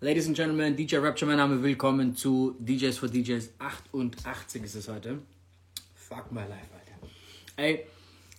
[0.00, 4.86] Ladies and Gentlemen, DJ Rapture, mein Name, willkommen zu DJs for DJs 88 ist es
[4.86, 5.18] heute.
[5.92, 7.12] Fuck my life, Alter.
[7.56, 7.84] Ey,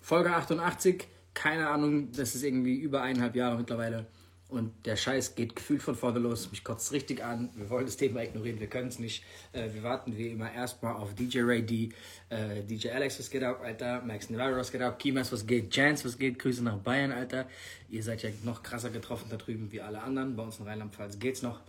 [0.01, 4.05] Folge 88, keine Ahnung, das ist irgendwie über eineinhalb Jahre mittlerweile.
[4.49, 6.49] Und der Scheiß geht gefühlt von vorne los.
[6.49, 7.51] Mich kotzt richtig an.
[7.55, 8.59] Wir wollen das Thema ignorieren.
[8.59, 9.23] Wir können es nicht.
[9.53, 11.89] Äh, wir warten wie immer erstmal auf DJ Ray D,
[12.29, 14.01] äh, DJ Alex, was geht ab, Alter?
[14.01, 14.97] Max Navarro, was geht ab?
[14.97, 15.69] Kimas, was geht?
[15.69, 16.39] Chance, was geht?
[16.39, 17.47] Grüße nach Bayern, Alter.
[17.89, 20.35] Ihr seid ja noch krasser getroffen da drüben wie alle anderen.
[20.35, 21.61] Bei uns in Rheinland-Pfalz geht's noch.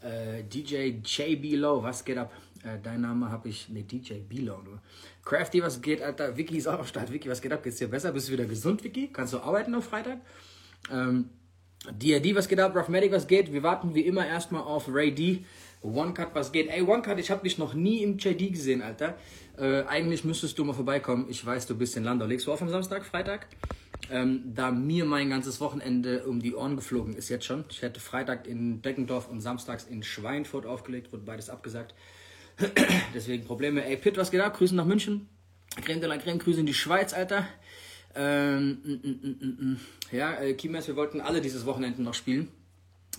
[0.00, 2.32] Äh, DJ JB Low, was geht ab?
[2.64, 4.80] Äh, dein Name habe ich, ne, DJ Bilo, nur.
[5.22, 6.34] Crafty, was geht, Alter?
[6.34, 7.12] Vicky ist auch am Start.
[7.12, 7.62] Vicky, was geht ab?
[7.62, 8.10] Geht's dir besser?
[8.10, 9.10] Bist du wieder gesund, Vicky?
[9.12, 10.18] Kannst du arbeiten auf Freitag?
[10.90, 11.28] Ähm,
[11.90, 12.76] DRD, was geht ab?
[12.76, 13.52] Roughmatic, was geht?
[13.52, 15.44] Wir warten wie immer erstmal auf Ray D.
[15.82, 16.68] One Cut, was geht?
[16.68, 19.16] Ey, One Cut, ich habe dich noch nie im JD gesehen, Alter.
[19.58, 21.26] Äh, eigentlich müsstest du mal vorbeikommen.
[21.28, 22.26] Ich weiß, du bist in Landau.
[22.26, 23.48] Legst du auf am Samstag, Freitag?
[24.10, 27.64] Ähm, da mir mein ganzes Wochenende um die Ohren geflogen ist jetzt schon.
[27.68, 31.94] Ich hätte Freitag in Beckendorf und samstags in Schweinfurt aufgelegt, wurde beides abgesagt.
[33.14, 33.84] Deswegen Probleme.
[33.84, 34.56] Ey, Pitt, was geht ab?
[34.56, 35.28] Grüßen nach München.
[35.84, 37.46] Creme de la Creme, Grüße in die Schweiz, Alter.
[38.14, 42.52] Ähm, mm, mm, mm, ja, äh, Kimes, wir wollten alle dieses Wochenende noch spielen.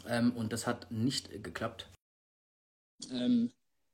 [0.08, 1.90] Ähm, und das hat nicht äh, geklappt.
[3.12, 3.52] Ähm,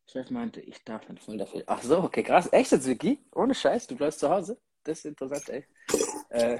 [0.07, 1.63] Chef meinte, ich darf nicht voll dafür.
[1.67, 2.51] Ach so, okay, krass.
[2.51, 3.19] Echt jetzt, Vicky?
[3.33, 4.59] Ohne Scheiß, du bleibst zu Hause?
[4.83, 5.65] Das ist interessant, ey.
[6.29, 6.59] Äh,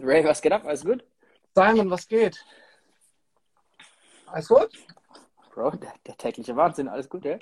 [0.00, 0.64] Ray, was geht ab?
[0.64, 1.04] Alles gut?
[1.54, 2.42] Simon, was geht?
[4.26, 4.70] Alles gut?
[5.52, 7.38] Bro, der, der tägliche Wahnsinn, alles gut, ja?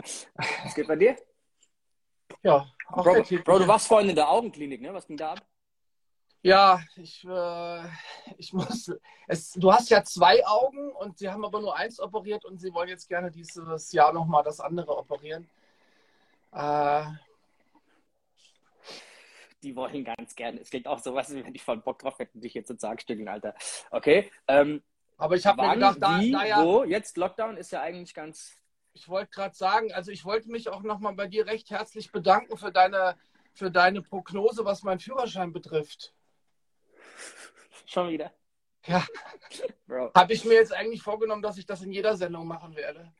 [0.64, 1.16] Was geht bei dir?
[2.42, 4.92] Ja, auch Bro, Bro, du warst vorhin in der Augenklinik, ne?
[4.94, 5.42] Was ging da ab?
[6.42, 7.82] Ja, ich, äh,
[8.36, 8.92] ich muss.
[9.26, 12.72] Es, du hast ja zwei Augen und sie haben aber nur eins operiert und sie
[12.72, 15.48] wollen jetzt gerne dieses Jahr nochmal das andere operieren.
[16.52, 17.04] Äh,
[19.62, 20.60] Die wollen ganz gerne.
[20.60, 23.26] Es klingt auch so, was, wenn ich voll Bock drauf hätte, dich jetzt zu Zagstückeln,
[23.26, 23.54] Alter.
[23.90, 24.82] Okay, ähm,
[25.16, 26.84] aber ich habe mir gedacht, da, wie, da ja, wo?
[26.84, 28.56] Jetzt Lockdown ist ja eigentlich ganz...
[28.96, 32.56] ich wollte gerade sagen, also ich wollte mich auch nochmal bei dir recht herzlich bedanken
[32.56, 33.16] für deine,
[33.52, 36.14] für deine Prognose, was meinen Führerschein betrifft.
[37.84, 38.32] Schon wieder.
[38.86, 39.06] Ja,
[40.14, 43.12] habe ich mir jetzt eigentlich vorgenommen, dass ich das in jeder Sendung machen werde.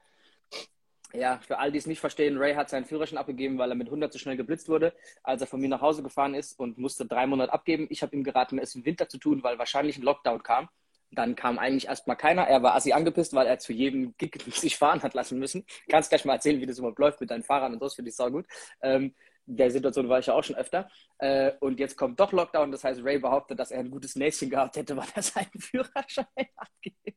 [1.12, 3.88] Ja, für all die es nicht verstehen, Ray hat seinen Führerschein abgegeben, weil er mit
[3.88, 7.06] 100 zu schnell geblitzt wurde, als er von mir nach Hause gefahren ist und musste
[7.06, 7.86] drei Monate abgeben.
[7.90, 10.68] Ich habe ihm geraten, es im Winter zu tun, weil wahrscheinlich ein Lockdown kam.
[11.12, 12.42] Dann kam eigentlich erstmal keiner.
[12.42, 15.64] Er war assi angepisst, weil er zu jedem Gig sich fahren hat lassen müssen.
[15.88, 18.10] Kannst gleich mal erzählen, wie das überhaupt läuft mit deinen Fahrern und so, das finde
[18.10, 18.46] ich saugut.
[18.82, 19.14] Ähm,
[19.46, 20.90] der Situation war ich ja auch schon öfter.
[21.18, 22.72] Äh, und jetzt kommt doch Lockdown.
[22.72, 26.48] Das heißt, Ray behauptet, dass er ein gutes Näschen gehabt hätte, weil er seinen Führerschein
[26.56, 27.16] abgibt.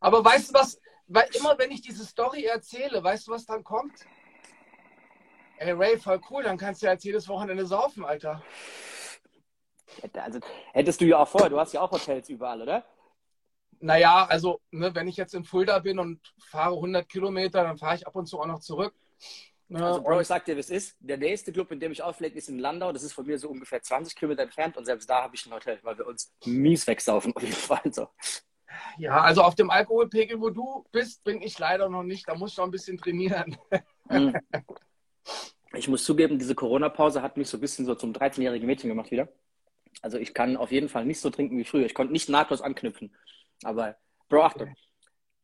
[0.00, 3.64] Aber weißt du was, weil immer wenn ich diese Story erzähle, weißt du, was dann
[3.64, 4.06] kommt?
[5.58, 8.42] Ey, Ray, voll cool, dann kannst du ja jetzt jedes Wochenende saufen, Alter.
[10.14, 10.40] Also,
[10.72, 12.84] hättest du ja auch vorher, du hast ja auch Hotels überall, oder?
[13.80, 17.96] Naja, also, ne, wenn ich jetzt in Fulda bin und fahre 100 Kilometer, dann fahre
[17.96, 18.94] ich ab und zu auch noch zurück.
[19.68, 20.96] Ne, Also, Bro, ich sag dir, wie es ist.
[20.98, 22.92] Der nächste Club, in dem ich auflege, ist in Landau.
[22.92, 25.52] Das ist von mir so ungefähr 20 Kilometer entfernt und selbst da habe ich ein
[25.52, 27.80] Hotel, weil wir uns mies wegsaufen, auf jeden Fall.
[27.92, 28.08] So.
[28.98, 32.28] ja, also auf dem Alkoholpegel, wo du bist, bin ich leider noch nicht.
[32.28, 33.56] Da muss ich noch ein bisschen trainieren.
[34.08, 34.34] Mhm.
[35.72, 39.10] Ich muss zugeben, diese Corona-Pause hat mich so ein bisschen so zum 13-jährigen Mädchen gemacht
[39.12, 39.28] wieder.
[40.02, 41.86] Also ich kann auf jeden Fall nicht so trinken wie früher.
[41.86, 43.14] Ich konnte nicht nahtlos anknüpfen.
[43.62, 43.96] Aber,
[44.28, 44.74] Bro, Achtung.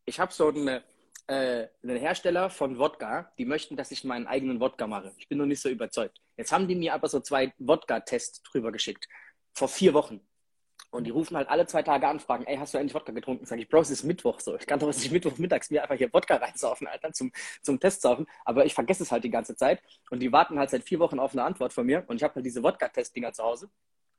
[0.04, 0.82] Ich habe so eine,
[1.26, 5.12] äh, einen Hersteller von Wodka, die möchten, dass ich meinen eigenen Wodka mache.
[5.18, 6.20] Ich bin noch nicht so überzeugt.
[6.36, 9.08] Jetzt haben die mir aber so zwei Wodka-Tests drüber geschickt.
[9.52, 10.20] Vor vier Wochen.
[10.90, 13.44] Und die rufen halt alle zwei Tage an, fragen, ey, hast du endlich Wodka getrunken?
[13.44, 14.56] Sag ich, Bro, es ist Mittwoch so.
[14.56, 17.80] Ich kann doch jetzt nicht Mittwoch mittags mir einfach hier Wodka reinsaufen, Alter, zum, zum
[17.80, 18.26] Testsaufen.
[18.44, 19.82] Aber ich vergesse es halt die ganze Zeit.
[20.10, 22.04] Und die warten halt seit vier Wochen auf eine Antwort von mir.
[22.06, 23.68] Und ich habe halt diese Wodka-Test-Dinger zu Hause.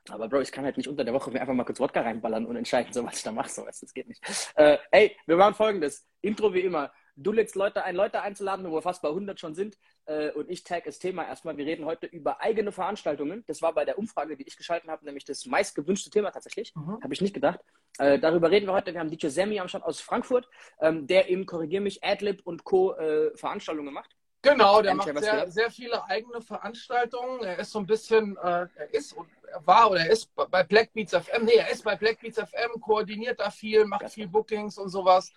[0.09, 2.45] Aber Bro, ich kann halt nicht unter der Woche mir einfach mal kurz Wodka reinballern
[2.45, 3.49] und entscheiden, so was ich da mache.
[3.49, 4.23] So, das geht nicht.
[4.55, 6.05] Äh, ey, wir machen folgendes.
[6.21, 6.91] Intro wie immer.
[7.19, 9.75] Du lädst Leute ein, Leute einzuladen, wo wir fast bei 100 schon sind.
[10.05, 11.57] Äh, und ich tag das Thema erstmal.
[11.57, 13.43] Wir reden heute über eigene Veranstaltungen.
[13.47, 16.75] Das war bei der Umfrage, die ich geschalten habe, nämlich das meistgewünschte Thema tatsächlich.
[16.75, 17.01] Mhm.
[17.01, 17.59] Habe ich nicht gedacht.
[17.97, 18.93] Äh, darüber reden wir heute.
[18.93, 20.47] Wir haben DJ Sammy am Start aus Frankfurt,
[20.79, 22.93] ähm, der im Korrigier mich, Adlib und Co.
[22.93, 24.16] Äh, Veranstaltungen macht.
[24.51, 27.43] Genau, der macht sehr, sehr viele eigene Veranstaltungen.
[27.43, 30.63] Er ist so ein bisschen, äh, er ist und er war oder er ist bei
[30.63, 31.45] Black Beats FM.
[31.45, 35.31] Nee, er ist bei Black Beats FM, koordiniert da viel, macht viel Bookings und sowas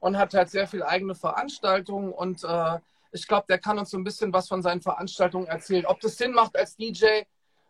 [0.00, 2.78] und hat halt sehr viel eigene Veranstaltungen und äh,
[3.12, 5.86] ich glaube, der kann uns so ein bisschen was von seinen Veranstaltungen erzählen.
[5.86, 7.22] Ob das Sinn macht als DJ,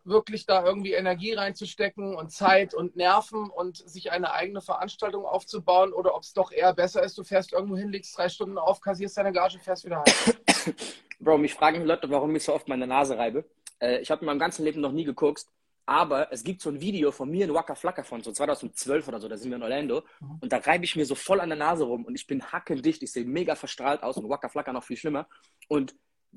[0.04, 5.92] wirklich da irgendwie Energie reinzustecken und Zeit und Nerven und sich eine eigene Veranstaltung aufzubauen
[5.92, 8.80] oder ob es doch eher besser ist, du fährst irgendwo hin, legst drei Stunden auf,
[8.80, 10.74] kassierst deine Gage, fährst wieder heim.
[11.20, 13.48] Bro, mich fragen Leute, warum ich so oft meine Nase reibe.
[13.80, 15.50] Äh, ich habe in meinem ganzen Leben noch nie gekokst.
[15.86, 19.20] Aber es gibt so ein Video von mir in Waka Flocka von so 2012 oder
[19.20, 20.02] so, da sind wir in Orlando.
[20.20, 20.38] Mhm.
[20.40, 23.02] Und da reibe ich mir so voll an der Nase rum und ich bin hackendicht.
[23.02, 25.28] Ich sehe mega verstrahlt aus und Waka Flocka noch viel schlimmer.
[25.68, 25.94] Und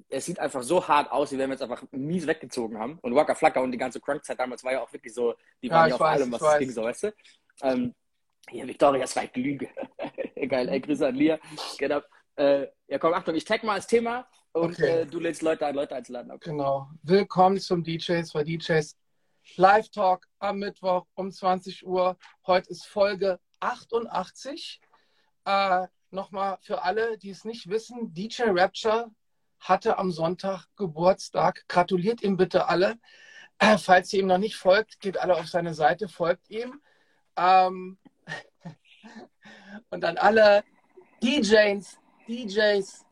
[0.09, 2.99] es sieht einfach so hart aus, wie wenn wir es einfach mies weggezogen haben.
[3.01, 5.89] Und Waka Flocka und die ganze Crunk-Zeit damals war ja auch wirklich so, die waren
[5.89, 7.13] ja, auf weiß, allem, was es ging, so, weißt du?
[7.61, 7.95] Ähm,
[8.49, 9.69] hier, Victoria Zweig Lüge.
[10.47, 11.39] Geil, ey, Grüße an Lia.
[11.77, 12.05] Get up.
[12.35, 15.01] Äh, ja, komm, Achtung, ich tag mal als Thema und okay.
[15.01, 16.31] äh, du lädst Leute ein, Leute einzuladen.
[16.31, 16.51] Okay.
[16.51, 16.87] Genau.
[17.01, 18.95] Willkommen zum DJs für DJs
[19.55, 22.17] Live Talk am Mittwoch um 20 Uhr.
[22.45, 24.79] Heute ist Folge 88.
[25.45, 29.11] Äh, Nochmal für alle, die es nicht wissen, DJ Rapture
[29.59, 31.65] hatte am Sonntag Geburtstag.
[31.67, 32.97] Gratuliert ihm bitte alle.
[33.59, 36.81] Äh, falls ihr ihm noch nicht folgt, geht alle auf seine Seite, folgt ihm.
[37.35, 37.97] Ähm
[39.89, 40.63] und an alle
[41.23, 43.05] DJs, DJs,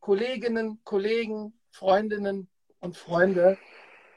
[0.00, 2.48] Kolleginnen, Kollegen, Freundinnen
[2.80, 3.58] und Freunde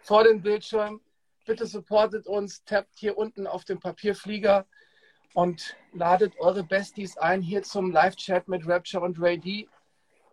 [0.02, 1.02] vor dem Bildschirm.
[1.46, 4.68] Bitte supportet uns, tappt hier unten auf dem Papierflieger
[5.34, 9.68] und ladet eure Besties ein hier zum Live-Chat mit Rapture und Ray D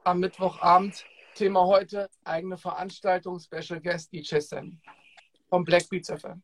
[0.04, 1.04] am Mittwochabend.
[1.38, 4.80] Thema heute, eigene Veranstaltung, Special Guest DJ Sam
[5.48, 6.42] vom Black Beats FM.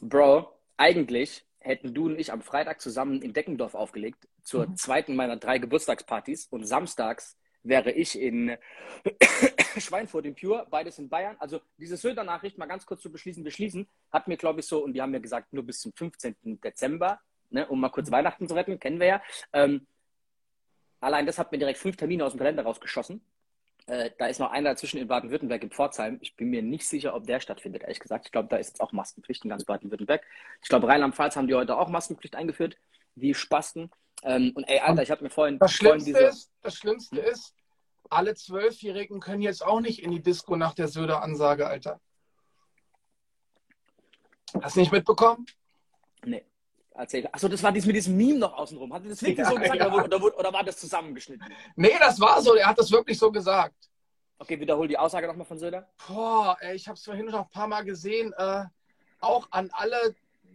[0.00, 4.76] Bro, eigentlich hätten du und ich am Freitag zusammen in Deckendorf aufgelegt zur mhm.
[4.76, 8.56] zweiten meiner drei Geburtstagspartys und samstags wäre ich in
[9.78, 11.34] Schweinfurt in Pure, beides in Bayern.
[11.40, 14.92] Also diese Söder-Nachricht mal ganz kurz zu beschließen, beschließen, hat mir glaube ich so, und
[14.92, 16.60] die haben mir gesagt, nur bis zum 15.
[16.62, 17.18] Dezember,
[17.50, 18.12] ne, um mal kurz mhm.
[18.12, 19.22] Weihnachten zu retten, kennen wir ja.
[19.52, 19.88] Ähm,
[21.00, 23.20] allein das hat mir direkt fünf Termine aus dem Kalender rausgeschossen.
[23.92, 26.16] Äh, da ist noch einer dazwischen in Baden-Württemberg, in Pforzheim.
[26.22, 28.24] Ich bin mir nicht sicher, ob der stattfindet, ehrlich gesagt.
[28.24, 30.22] Ich glaube, da ist jetzt auch Maskenpflicht in ganz Baden-Württemberg.
[30.62, 32.78] Ich glaube, Rheinland-Pfalz haben die heute auch Maskenpflicht eingeführt,
[33.16, 33.90] die Spasten.
[34.22, 35.58] Ähm, und ey, Alter, ich habe mir vorhin.
[35.58, 36.38] Das Schlimmste, vorhin diese...
[36.38, 37.54] ist, das Schlimmste ist,
[38.08, 42.00] alle Zwölfjährigen können jetzt auch nicht in die Disco nach der Söder-Ansage, Alter.
[44.62, 45.44] Hast du nicht mitbekommen?
[46.24, 46.46] Nee.
[46.94, 47.28] Erzähl.
[47.32, 48.92] Achso, das war dies mit diesem Meme noch außenrum.
[48.92, 49.92] Hat er das wirklich ja, so gesagt ja.
[49.92, 51.46] oder, oder, oder, war das zusammengeschnitten?
[51.76, 52.54] Nee, das war so.
[52.54, 53.74] Er hat das wirklich so gesagt.
[54.38, 55.88] Okay, wiederhol die Aussage nochmal von Söder.
[56.06, 58.34] Boah, ey, ich habe es vorhin noch ein paar Mal gesehen.
[58.36, 58.64] Äh,
[59.20, 60.14] auch an alle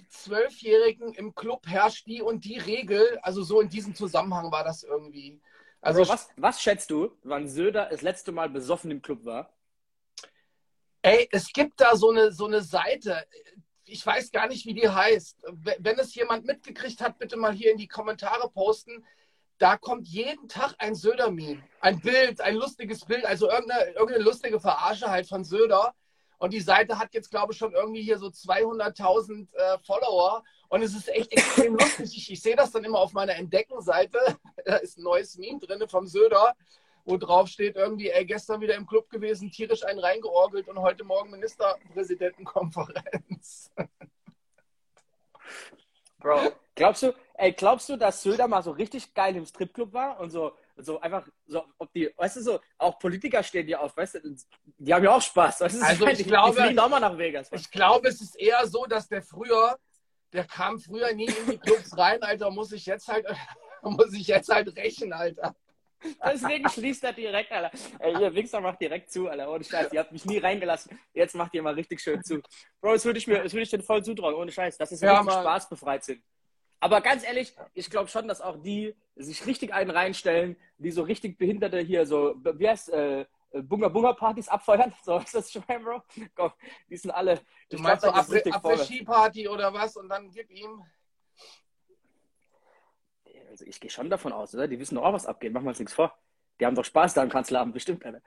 [0.10, 3.18] Zwölfjährigen im Club herrscht die und die Regel.
[3.24, 5.42] Also so in diesem Zusammenhang war das irgendwie.
[5.82, 9.54] Also Bro, was, was schätzt du, wann Söder das letzte Mal besoffen im Club war?
[11.02, 13.26] Ey, es gibt da so eine, so eine Seite
[13.88, 15.38] ich weiß gar nicht, wie die heißt.
[15.80, 19.06] Wenn es jemand mitgekriegt hat, bitte mal hier in die Kommentare posten.
[19.58, 21.64] Da kommt jeden Tag ein Söder-Meme.
[21.80, 25.96] Ein Bild, ein lustiges Bild, also irgendeine, irgendeine lustige Verarsche halt von Söder.
[26.38, 30.44] Und die Seite hat jetzt, glaube ich, schon irgendwie hier so 200.000 äh, Follower.
[30.70, 32.16] Und es ist echt extrem lustig.
[32.16, 34.20] Ich, ich sehe das dann immer auf meiner Entdecken-Seite.
[34.66, 36.54] Da ist ein neues Meme drin vom Söder
[37.08, 41.06] wo drauf steht irgendwie, ey, gestern wieder im Club gewesen, tierisch einen reingeorgelt und heute
[41.06, 43.72] Morgen Ministerpräsidentenkonferenz.
[46.20, 50.20] Bro, glaubst du, ey, glaubst du, dass Söder mal so richtig geil im Stripclub war
[50.20, 53.96] und so, so einfach, so, ob die, weißt du, so, auch Politiker stehen ja auf,
[53.96, 54.36] weißt du,
[54.78, 55.62] die haben ja auch Spaß.
[55.62, 57.50] Weißt du, also ich, ich glaube, die auch mal nach Vegas.
[57.54, 59.80] Ich glaube, es ist eher so, dass der früher,
[60.34, 63.26] der kam früher nie in die Clubs rein, Alter, muss ich jetzt halt,
[63.82, 65.56] muss ich jetzt halt rächen, Alter.
[66.26, 67.72] Deswegen schließt er direkt, Alter.
[68.00, 69.52] Ey, ihr Wichser macht direkt zu, Alter.
[69.52, 69.92] Ohne Scheiß.
[69.94, 71.00] Ihr habt mich nie reingelassen.
[71.14, 72.42] Jetzt macht ihr mal richtig schön zu.
[72.82, 74.36] Bro, das würde ich mir, das würde ich dir voll zutrauen.
[74.36, 74.78] Ohne Scheiß.
[74.78, 76.22] Dass es ja, richtig Spaß befreit sind.
[76.80, 81.02] Aber ganz ehrlich, ich glaube schon, dass auch die sich richtig einen reinstellen, die so
[81.02, 84.94] richtig Behinderte hier so, wie heißt, äh, Bunga Bunga Partys abfeuern.
[85.04, 86.04] So ist das schon, Bro.
[86.36, 86.52] Komm,
[86.90, 87.40] die sind alle.
[87.70, 90.84] Du meinst glaub, so Après-Ski-Party oder was und dann gib ihm
[93.58, 94.68] also ich gehe schon davon aus, oder?
[94.68, 95.52] Die wissen doch auch, was abgeht.
[95.52, 96.16] Machen wir uns nichts vor.
[96.60, 98.22] Die haben doch Spaß da im Kanzleramt, bestimmt, Alter.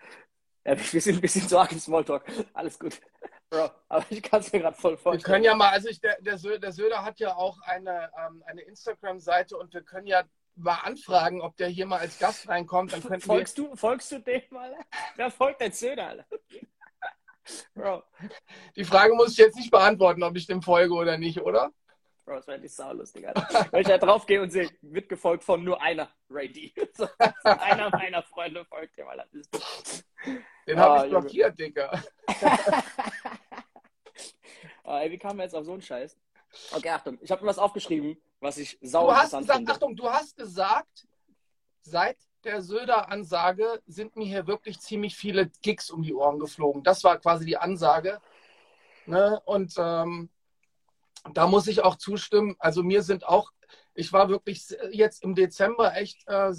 [0.64, 2.24] Ja, wir sind ein bisschen zu arg im Smalltalk.
[2.52, 3.00] Alles gut.
[3.48, 5.20] Bro, aber ich kann es mir gerade voll vorstellen.
[5.20, 8.10] Wir können ja mal, also ich, der, der, Söder, der Söder hat ja auch eine,
[8.18, 10.24] ähm, eine Instagram-Seite und wir können ja
[10.56, 12.92] mal anfragen, ob der hier mal als Gast reinkommt.
[12.92, 13.68] Dann könnten folgst, wir...
[13.68, 14.76] du, folgst du dem mal?
[15.14, 16.26] Wer folgt der Söder, Alter?
[17.74, 18.02] Bro.
[18.74, 21.72] Die Frage muss ich jetzt nicht beantworten, ob ich dem folge oder nicht, oder?
[22.30, 23.66] Bro, das wäre nicht saulustig, Alter.
[23.72, 26.72] Wenn ich da drauf gehe und sehe, wird gefolgt von nur einer Ray D.
[26.94, 27.08] So,
[27.42, 29.26] einer meiner Freunde folgt dem, Alter.
[30.64, 32.00] Den oh, habe ich ah, blockiert, Digga.
[34.84, 36.16] oh, ey, wie kam man jetzt auf so einen Scheiß?
[36.70, 39.72] Okay, Achtung, ich habe mir was aufgeschrieben, was ich sauer Du hast gesagt, finde.
[39.72, 41.08] Achtung, du hast gesagt,
[41.80, 46.84] seit der Söder-Ansage sind mir hier wirklich ziemlich viele Gigs um die Ohren geflogen.
[46.84, 48.20] Das war quasi die Ansage.
[49.06, 49.42] Ne?
[49.46, 50.30] Und ähm,
[51.34, 52.56] da muss ich auch zustimmen.
[52.58, 53.50] Also mir sind auch,
[53.94, 56.52] ich war wirklich jetzt im Dezember echt, äh,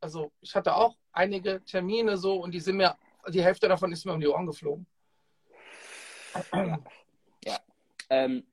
[0.00, 2.96] also ich hatte auch einige Termine so und die sind mir,
[3.28, 4.86] die Hälfte davon ist mir um die Ohren geflogen.
[7.44, 7.58] Ja.
[8.10, 8.44] Ähm,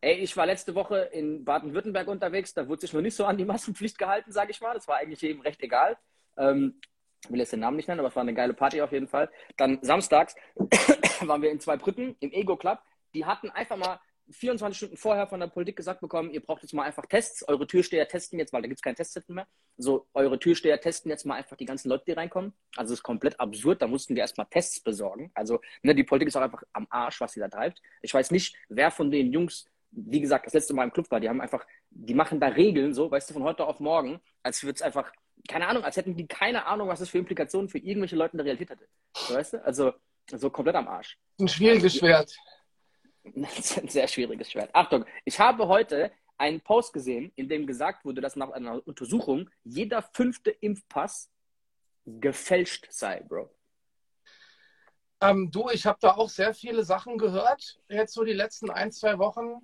[0.00, 3.36] ey, ich war letzte Woche in Baden-Württemberg unterwegs, da wurde sich noch nicht so an
[3.36, 4.74] die Massenpflicht gehalten, sage ich mal.
[4.74, 5.96] Das war eigentlich jedem recht egal.
[6.36, 6.80] Ähm,
[7.24, 9.08] ich will jetzt den Namen nicht nennen, aber es war eine geile Party auf jeden
[9.08, 9.30] Fall.
[9.56, 10.36] Dann samstags
[11.20, 12.78] waren wir in zwei Brücken im Ego Club.
[13.14, 13.98] Die hatten einfach mal
[14.30, 17.66] 24 Stunden vorher von der Politik gesagt bekommen, ihr braucht jetzt mal einfach Tests, eure
[17.66, 19.46] Türsteher testen jetzt, weil da gibt es kein Testzentrum mehr.
[19.76, 22.52] So, eure Türsteher testen jetzt mal einfach die ganzen Leute, die reinkommen.
[22.76, 25.30] Also das ist komplett absurd, da mussten wir erstmal Tests besorgen.
[25.34, 27.80] Also ne, die Politik ist auch einfach am Arsch, was sie da treibt.
[28.02, 31.20] Ich weiß nicht, wer von den Jungs, wie gesagt, das letzte Mal im Club war,
[31.20, 34.62] die haben einfach, die machen da Regeln, so, weißt du, von heute auf morgen, als
[34.62, 35.12] würde es einfach,
[35.48, 38.38] keine Ahnung, als hätten die keine Ahnung, was das für Implikationen für irgendwelche Leute in
[38.38, 38.88] der Realität hatte.
[39.14, 39.64] So, weißt du?
[39.64, 39.92] Also
[40.30, 41.16] so komplett am Arsch.
[41.40, 42.34] Ein schwieriges Schwert.
[43.36, 44.70] Das ist ein sehr schwieriges Schwert.
[44.74, 49.50] Achtung, ich habe heute einen Post gesehen, in dem gesagt wurde, dass nach einer Untersuchung
[49.64, 51.30] jeder fünfte Impfpass
[52.04, 53.50] gefälscht sei, Bro.
[55.20, 58.92] Ähm, du, ich habe da auch sehr viele Sachen gehört, jetzt so die letzten ein,
[58.92, 59.60] zwei Wochen.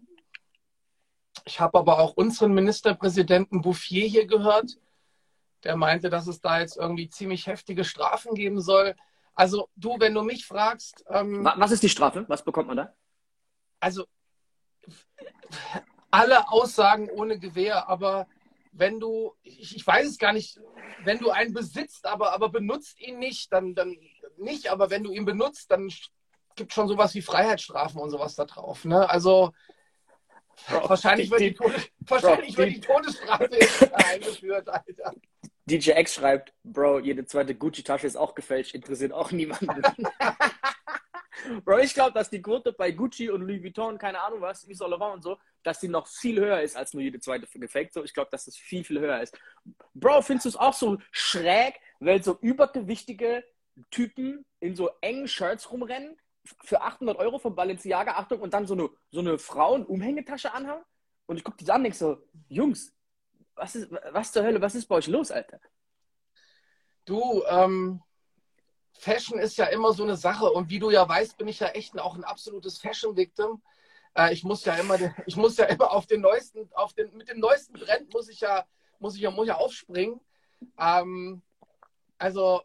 [1.44, 4.78] Ich habe aber auch unseren Ministerpräsidenten Bouffier hier gehört,
[5.62, 8.94] der meinte, dass es da jetzt irgendwie ziemlich heftige Strafen geben soll.
[9.34, 11.04] Also du, wenn du mich fragst.
[11.08, 12.24] Ähm, Was ist die Strafe?
[12.28, 12.94] Was bekommt man da?
[13.80, 14.06] Also
[16.10, 18.26] alle Aussagen ohne Gewehr, aber
[18.72, 20.60] wenn du, ich, ich, weiß es gar nicht,
[21.04, 23.96] wenn du einen besitzt, aber, aber benutzt ihn nicht, dann, dann
[24.36, 25.92] nicht, aber wenn du ihn benutzt, dann
[26.56, 28.84] gibt es schon sowas wie Freiheitsstrafen und sowas da drauf.
[28.84, 29.08] Ne?
[29.08, 29.52] Also
[30.68, 33.50] Bro, wahrscheinlich, wird, die, die, Tode, wahrscheinlich wird die, die Todesstrafe
[33.92, 35.14] eingeführt, Alter.
[35.66, 39.82] DJ X schreibt, Bro, jede zweite Gucci-Tasche ist auch gefälscht, interessiert auch niemanden.
[41.64, 44.74] Bro, ich glaube, dass die Quote bei Gucci und Louis Vuitton, keine Ahnung was, wie
[44.74, 47.92] Laurent und so, dass die noch viel höher ist als nur jede zweite gefaked.
[47.92, 49.36] So, ich glaube, dass das viel, viel höher ist.
[49.94, 53.44] Bro, findest du es auch so schräg, weil so übergewichtige
[53.90, 56.16] Typen in so engen Shirts rumrennen
[56.62, 60.84] für 800 Euro von Balenciaga, Achtung, und dann so eine, so eine Frauen-Umhängetasche anhaben?
[61.26, 62.94] Und ich gucke die an und denke so, Jungs,
[63.54, 65.58] was, ist, was zur Hölle, was ist bei euch los, Alter?
[67.04, 68.02] Du, ähm,
[68.98, 71.68] Fashion ist ja immer so eine Sache und wie du ja weißt, bin ich ja
[71.68, 73.60] echt auch ein absolutes Fashion-Victim.
[74.14, 77.28] Äh, ich muss ja immer, ich muss ja immer auf den neuesten, auf den, mit
[77.28, 78.64] dem neuesten Trend muss ich ja,
[78.98, 80.20] muss ich ja, muss ja aufspringen.
[80.78, 81.42] Ähm,
[82.18, 82.62] also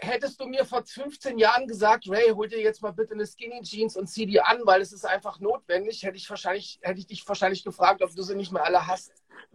[0.00, 3.62] hättest du mir vor 15 Jahren gesagt, Ray, hol dir jetzt mal bitte eine Skinny
[3.62, 7.06] Jeans und zieh die an, weil es ist einfach notwendig, hätte ich wahrscheinlich, hätte ich
[7.06, 9.12] dich wahrscheinlich gefragt, ob du sie nicht mehr alle hast.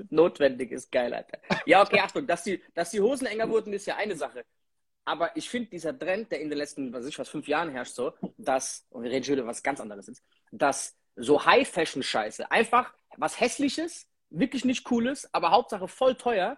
[0.09, 1.39] Notwendig ist geil, Alter.
[1.65, 4.45] Ja, okay, Achtung, dass die, dass die Hosen enger wurden, ist ja eine Sache.
[5.05, 7.93] Aber ich finde, dieser Trend, der in den letzten, was ich was, fünf Jahren herrscht,
[7.93, 12.93] so, dass, und wir reden schon über was ganz anderes ist, dass so High-Fashion-Scheiße, einfach
[13.17, 16.57] was Hässliches, wirklich nicht Cooles, aber Hauptsache voll teuer,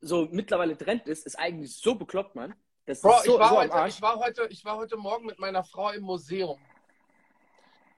[0.00, 2.54] so mittlerweile Trend ist, ist eigentlich so bekloppt, man.
[2.88, 5.62] Bro, so, ich, war so heute, ich, war heute, ich war heute Morgen mit meiner
[5.62, 6.58] Frau im Museum.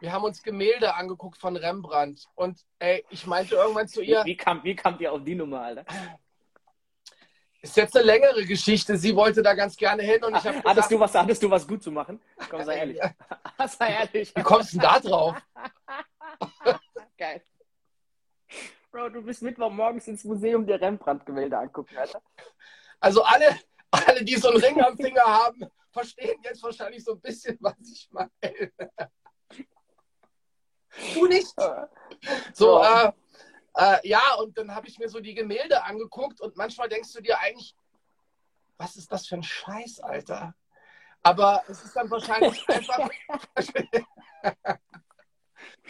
[0.00, 2.26] Wir haben uns Gemälde angeguckt von Rembrandt.
[2.34, 4.22] Und ey, ich meinte irgendwann zu ihr.
[4.24, 5.84] Wie, wie, kam, wie kam ihr auf die Nummer, Alter?
[7.62, 8.96] Ist jetzt eine längere Geschichte.
[8.96, 11.68] Sie wollte da ganz gerne hin und ich habe hattest, du was, hattest du was
[11.68, 12.20] gut zu machen?
[12.48, 12.98] Komm, sei ehrlich.
[13.78, 14.34] sei ehrlich.
[14.34, 15.36] Wie kommst du denn da drauf?
[17.16, 17.42] Geil.
[18.90, 22.20] Bro, du bist Mittwochmorgens ins Museum der Rembrandt-Gemälde angucken, Alter.
[22.98, 23.56] Also alle,
[23.90, 27.74] alle, die so einen Ring am Finger haben, verstehen jetzt wahrscheinlich so ein bisschen, was
[27.80, 28.72] ich meine.
[31.14, 31.54] Du nicht?
[32.52, 33.12] So, äh,
[33.76, 37.20] äh, ja, und dann habe ich mir so die Gemälde angeguckt und manchmal denkst du
[37.20, 37.74] dir eigentlich,
[38.76, 40.54] was ist das für ein Scheiß, Alter?
[41.22, 43.10] Aber es ist dann wahrscheinlich einfach,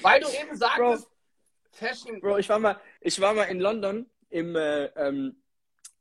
[0.02, 1.11] weil du eben sagtest, Bro,
[1.73, 2.21] Fashion.
[2.21, 5.39] Bro, ich war mal, ich war mal in London im, äh, ähm,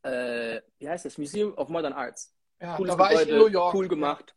[0.04, 1.18] äh, wie heißt das?
[1.18, 2.36] Museum of Modern Arts.
[2.60, 3.74] Ja, Cooles da war Gebäude, ich in New York.
[3.74, 4.36] Cool gemacht.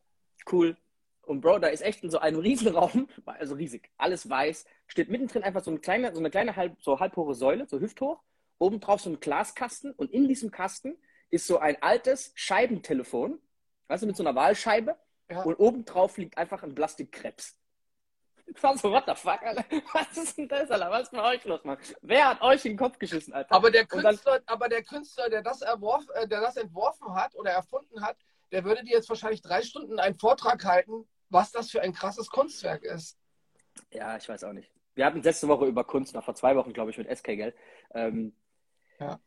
[0.51, 0.77] Cool.
[1.23, 5.45] Und Bro, da ist echt in so einem Riesenraum, also riesig, alles weiß, steht mittendrin
[5.45, 8.21] einfach so eine kleine, so eine kleine halb, so halbhohe Säule, so hüfthoch,
[8.59, 10.97] oben drauf so ein Glaskasten und in diesem Kasten
[11.31, 13.41] ist so ein altes Scheibentelefon,
[13.89, 14.97] weißt du, mit so einer Wahlscheibe
[15.31, 15.43] ja.
[15.43, 17.57] und oben drauf liegt einfach ein Plastikkrebs.
[18.47, 19.65] Ich war so, what the fuck, Alter?
[19.93, 20.91] Was ist denn das, Alter?
[20.91, 21.79] Was ist mit euch los, Mann?
[22.03, 23.55] Wer hat euch in den Kopf geschissen, Alter?
[23.55, 27.35] Aber der Künstler, dann, aber der, Künstler der, das erworf, äh, der das entworfen hat
[27.35, 28.17] oder erfunden hat,
[28.51, 32.29] der würde dir jetzt wahrscheinlich drei Stunden einen Vortrag halten, was das für ein krasses
[32.29, 33.19] Kunstwerk ist.
[33.91, 34.71] Ja, ich weiß auch nicht.
[34.95, 37.55] Wir hatten letzte Woche über Kunst, noch vor zwei Wochen, glaube ich, mit SK, gell?
[37.95, 38.37] Ähm,
[39.01, 39.19] ja.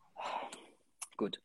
[1.17, 1.41] Gut.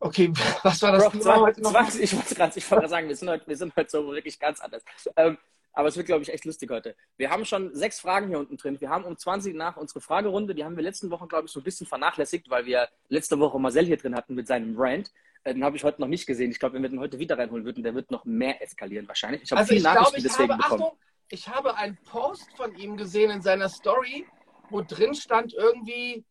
[0.00, 3.56] Okay, was war das Bro, 20, 20, ich wollte gerade sagen, wir sind, heute, wir
[3.56, 4.82] sind heute so wirklich ganz anders.
[5.16, 5.38] Ähm,
[5.74, 6.96] aber es wird, glaube ich, echt lustig heute.
[7.16, 8.80] Wir haben schon sechs Fragen hier unten drin.
[8.80, 11.60] Wir haben um 20 nach unsere Fragerunde, die haben wir letzten Wochen, glaube ich, so
[11.60, 15.12] ein bisschen vernachlässigt, weil wir letzte Woche Marcel hier drin hatten mit seinem Rant.
[15.42, 16.50] Äh, den habe ich heute noch nicht gesehen.
[16.50, 19.42] Ich glaube, wenn wir den heute wieder reinholen würden, der wird noch mehr eskalieren wahrscheinlich.
[19.42, 20.82] Ich habe also viele ich Nachrichten glaube, ich deswegen habe, bekommen.
[20.82, 24.26] Achtung, ich habe einen Post von ihm gesehen in seiner Story,
[24.70, 26.24] wo drin stand irgendwie,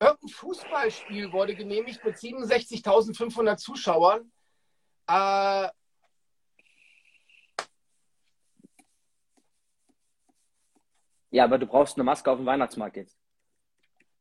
[0.00, 4.32] irgendein Fußballspiel wurde genehmigt mit 67.500 Zuschauern.
[5.06, 5.68] Äh,
[11.36, 13.18] ja, aber du brauchst eine Maske auf dem Weihnachtsmarkt jetzt.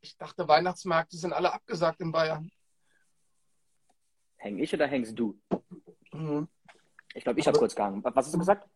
[0.02, 2.52] Ich dachte, Weihnachtsmärkte sind alle abgesagt in Bayern.
[4.36, 5.40] Häng ich oder hängst du?
[6.12, 6.50] Mhm.
[7.14, 8.04] Ich glaube, ich habe kurz gehangen.
[8.04, 8.70] Was hast du gesagt?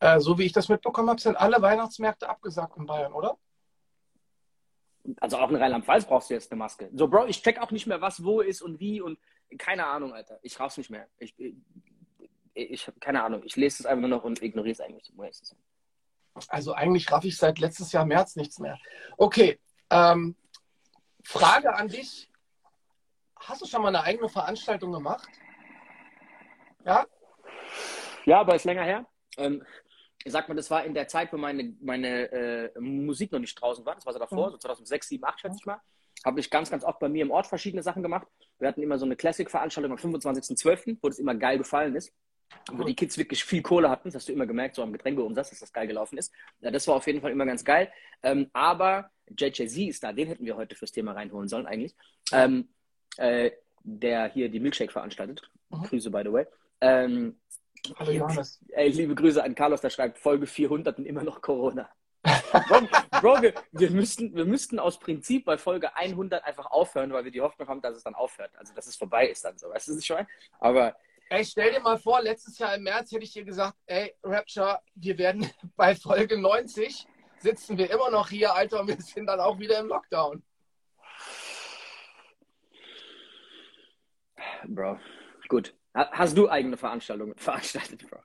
[0.00, 3.38] Äh, so wie ich das mitbekommen habe, sind alle Weihnachtsmärkte abgesagt in Bayern, oder?
[5.18, 6.90] Also auch in Rheinland-Pfalz brauchst du jetzt eine Maske.
[6.92, 9.18] So, Bro, ich check auch nicht mehr, was wo ist und wie und
[9.56, 10.38] keine Ahnung, Alter.
[10.42, 11.08] Ich raus nicht mehr.
[11.16, 11.56] Ich, ich,
[12.52, 13.40] ich habe keine Ahnung.
[13.42, 15.10] Ich lese es einfach nur noch und ignoriere es eigentlich.
[16.48, 18.78] Also eigentlich raff ich seit letztes Jahr März nichts mehr.
[19.16, 19.58] Okay.
[19.90, 20.36] Ähm,
[21.24, 22.30] Frage an dich.
[23.36, 25.28] Hast du schon mal eine eigene Veranstaltung gemacht?
[26.84, 27.06] Ja?
[28.24, 29.06] Ja, aber ist länger her.
[29.36, 29.64] Ähm,
[30.24, 33.54] ich sag mal, das war in der Zeit, wo meine, meine äh, Musik noch nicht
[33.60, 33.94] draußen war.
[33.94, 34.52] Das war so davor, mhm.
[34.52, 35.80] so 2006, 2007, 2008, schätze ich mal.
[36.24, 38.26] Habe ich ganz, ganz oft bei mir im Ort verschiedene Sachen gemacht.
[38.58, 42.12] Wir hatten immer so eine Classic-Veranstaltung am 25.12., wo das immer geil gefallen ist.
[42.70, 45.50] Wo die Kids wirklich viel Kohle hatten, das hast du immer gemerkt, so am Getränkeumsatz,
[45.50, 46.32] dass das geil gelaufen ist.
[46.60, 47.90] Ja, das war auf jeden Fall immer ganz geil.
[48.22, 51.94] Ähm, aber JJZ ist da, den hätten wir heute fürs Thema reinholen sollen eigentlich.
[52.32, 52.68] Ähm,
[53.16, 53.50] äh,
[53.82, 55.50] der hier die Milkshake veranstaltet.
[55.70, 55.82] Mhm.
[55.84, 56.46] Grüße, by the way.
[56.80, 57.38] Ähm,
[57.96, 58.60] Hallo Johannes.
[58.70, 61.88] Ey, liebe Grüße an Carlos, der schreibt Folge 400 und immer noch Corona.
[62.68, 62.88] Bro,
[63.20, 67.30] Bro wir, wir, müssten, wir müssten aus Prinzip bei Folge 100 einfach aufhören, weil wir
[67.30, 68.50] die Hoffnung haben, dass es dann aufhört.
[68.56, 69.68] Also, dass es vorbei ist dann so.
[69.68, 70.26] Weißt du, was ich schon?
[70.60, 70.96] Aber.
[71.30, 74.80] Ey, stell dir mal vor, letztes Jahr im März hätte ich dir gesagt, ey, Rapture,
[74.94, 77.06] wir werden bei Folge 90
[77.40, 80.42] sitzen wir immer noch hier, Alter, und wir sind dann auch wieder im Lockdown.
[84.66, 84.98] Bro,
[85.48, 85.74] gut.
[85.94, 88.20] Hast du eigene Veranstaltungen veranstaltet, Bro?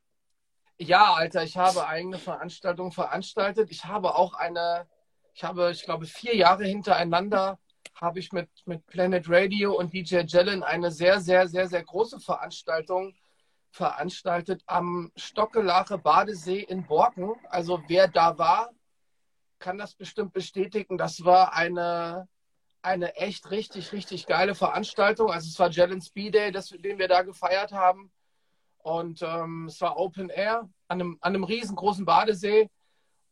[0.78, 3.70] Ja, Alter, ich habe eigene Veranstaltungen veranstaltet.
[3.70, 4.88] Ich habe auch eine,
[5.34, 7.60] ich habe, ich glaube, vier Jahre hintereinander
[7.96, 12.20] habe ich mit, mit Planet Radio und DJ Jellen eine sehr, sehr, sehr, sehr große
[12.20, 13.14] Veranstaltung
[13.72, 17.34] veranstaltet am Stockelache Badesee in Borken.
[17.50, 18.70] Also wer da war,
[19.60, 20.98] kann das bestimmt bestätigen.
[20.98, 22.28] Das war eine,
[22.82, 25.32] eine echt richtig, richtig geile Veranstaltung.
[25.32, 28.12] Also es war Jalen Speed Day, das, den wir da gefeiert haben.
[28.78, 32.70] Und ähm, es war Open Air an einem, an einem riesengroßen Badesee.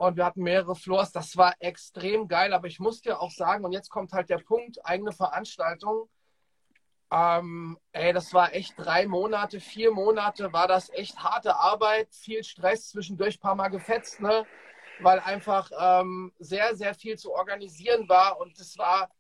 [0.01, 1.11] Und wir hatten mehrere Floors.
[1.11, 2.53] Das war extrem geil.
[2.53, 6.09] Aber ich muss dir auch sagen, und jetzt kommt halt der Punkt, eigene Veranstaltung.
[7.11, 12.43] Ähm, ey, das war echt drei Monate, vier Monate, war das echt harte Arbeit, viel
[12.43, 14.47] Stress, zwischendurch paar Mal gefetzt, ne?
[15.01, 18.39] weil einfach ähm, sehr, sehr viel zu organisieren war.
[18.39, 19.11] Und es war,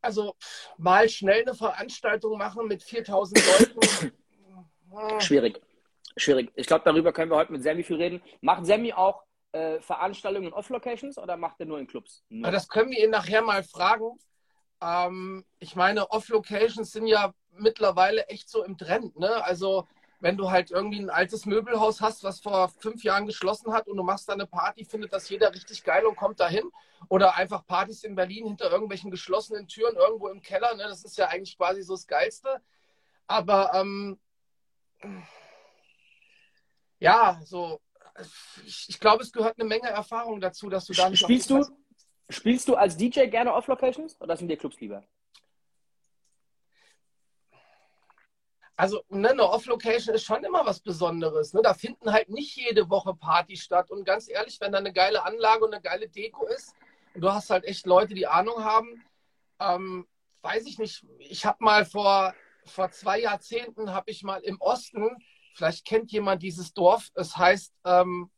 [0.00, 0.34] also
[0.76, 4.12] mal schnell eine Veranstaltung machen mit 4000 Leuten.
[5.20, 5.60] Schwierig.
[6.16, 6.50] Schwierig.
[6.56, 8.20] Ich glaube, darüber können wir heute mit Sammy viel reden.
[8.40, 12.22] Macht Sammy auch äh, Veranstaltungen Off-Locations oder macht er nur in Clubs?
[12.28, 12.50] Nur.
[12.50, 14.18] Das können wir ihn nachher mal fragen.
[14.80, 19.18] Ähm, ich meine, Off-Locations sind ja mittlerweile echt so im Trend.
[19.18, 19.42] Ne?
[19.44, 19.88] Also
[20.20, 23.96] wenn du halt irgendwie ein altes Möbelhaus hast, was vor fünf Jahren geschlossen hat und
[23.96, 26.70] du machst da eine Party, findet das jeder richtig geil und kommt dahin.
[27.08, 30.74] Oder einfach Partys in Berlin hinter irgendwelchen geschlossenen Türen irgendwo im Keller.
[30.74, 30.84] Ne?
[30.84, 32.60] Das ist ja eigentlich quasi so das Geilste.
[33.28, 34.18] Aber ähm,
[36.98, 37.80] ja, so
[38.64, 41.20] ich, glaube, es gehört eine Menge Erfahrung dazu, dass du da nicht.
[41.20, 41.64] Spielst du,
[42.28, 45.04] spielst du als DJ gerne Off-Locations oder sind dir Clubs lieber?
[48.78, 51.52] also ne, eine Off-Location ist schon immer was Besonderes.
[51.52, 51.62] Ne?
[51.62, 53.90] Da finden halt nicht jede Woche Partys statt.
[53.90, 56.74] Und ganz ehrlich, wenn da eine geile Anlage und eine geile Deko ist
[57.12, 59.04] und du hast halt echt Leute, die Ahnung haben,
[59.58, 60.06] ähm,
[60.42, 61.04] weiß ich nicht.
[61.18, 62.32] Ich habe mal vor,
[62.66, 65.10] vor zwei Jahrzehnten, habe ich mal im Osten,
[65.58, 68.30] vielleicht kennt jemand dieses Dorf, es heißt ähm,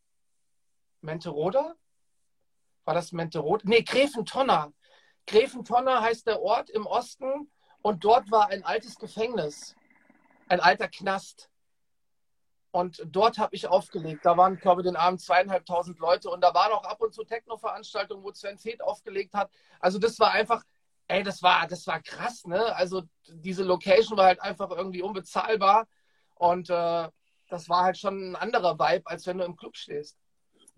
[1.01, 1.75] Menteroda?
[2.85, 3.63] War das Menteroda?
[3.67, 4.73] Nee, Gräfentonner.
[5.27, 7.51] Gräfentonner heißt der Ort im Osten
[7.83, 9.77] und dort war ein altes Gefängnis
[10.51, 11.49] ein alter Knast.
[12.73, 14.25] Und dort habe ich aufgelegt.
[14.25, 16.31] Da waren, glaube ich, den Abend zweieinhalbtausend Leute.
[16.31, 19.51] Und da waren auch ab und zu Techno-Veranstaltungen, wo Sven Feth aufgelegt hat.
[19.81, 20.63] Also das war einfach,
[21.09, 22.75] ey, das war, das war krass, ne?
[22.77, 25.89] Also diese Location war halt einfach irgendwie unbezahlbar.
[26.41, 27.09] Und äh,
[27.51, 30.17] das war halt schon ein anderer Vibe, als wenn du im Club stehst.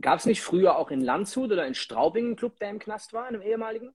[0.00, 3.12] Gab es nicht früher auch in Landshut oder in Straubing einen Club, der im Knast
[3.12, 3.94] war, in einem ehemaligen?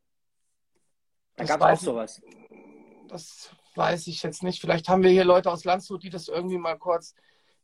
[1.35, 2.21] Da gab es auch sowas.
[3.09, 4.61] Das weiß ich jetzt nicht.
[4.61, 7.13] Vielleicht haben wir hier Leute aus Landshut, die das irgendwie mal kurz.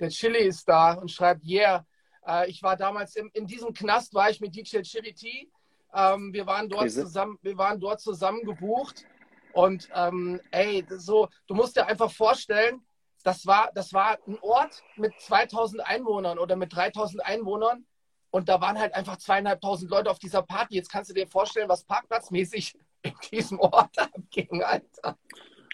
[0.02, 1.86] Der Chili ist da und schreibt, yeah.
[2.28, 5.50] Äh, ich war damals im, in diesem Knast, war ich mit DJ Chiriti.
[5.94, 9.06] Ähm, wir, waren dort zusammen, wir waren dort zusammen gebucht.
[9.54, 12.82] Und ähm, ey, so, du musst dir einfach vorstellen,
[13.24, 17.86] das war, das war ein Ort mit 2000 Einwohnern oder mit 3000 Einwohnern.
[18.32, 20.76] Und da waren halt einfach zweieinhalbtausend Leute auf dieser Party.
[20.76, 25.18] Jetzt kannst du dir vorstellen, was parkplatzmäßig in diesem Ort abging, Alter.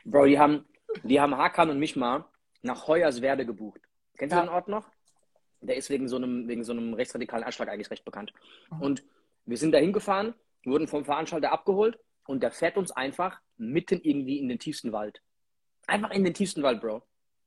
[0.05, 0.65] Bro, die haben,
[1.03, 2.25] die haben Hakan und mich mal
[2.61, 3.81] nach Hoyerswerde gebucht.
[4.17, 4.41] Kennst ja.
[4.41, 4.89] du den Ort noch?
[5.61, 8.33] Der ist wegen so einem, wegen so einem rechtsradikalen Anschlag eigentlich recht bekannt.
[8.71, 8.81] Mhm.
[8.81, 9.03] Und
[9.45, 10.33] wir sind da hingefahren,
[10.65, 15.21] wurden vom Veranstalter abgeholt und der fährt uns einfach mitten irgendwie in den tiefsten Wald.
[15.87, 17.03] Einfach in den tiefsten Wald, Bro.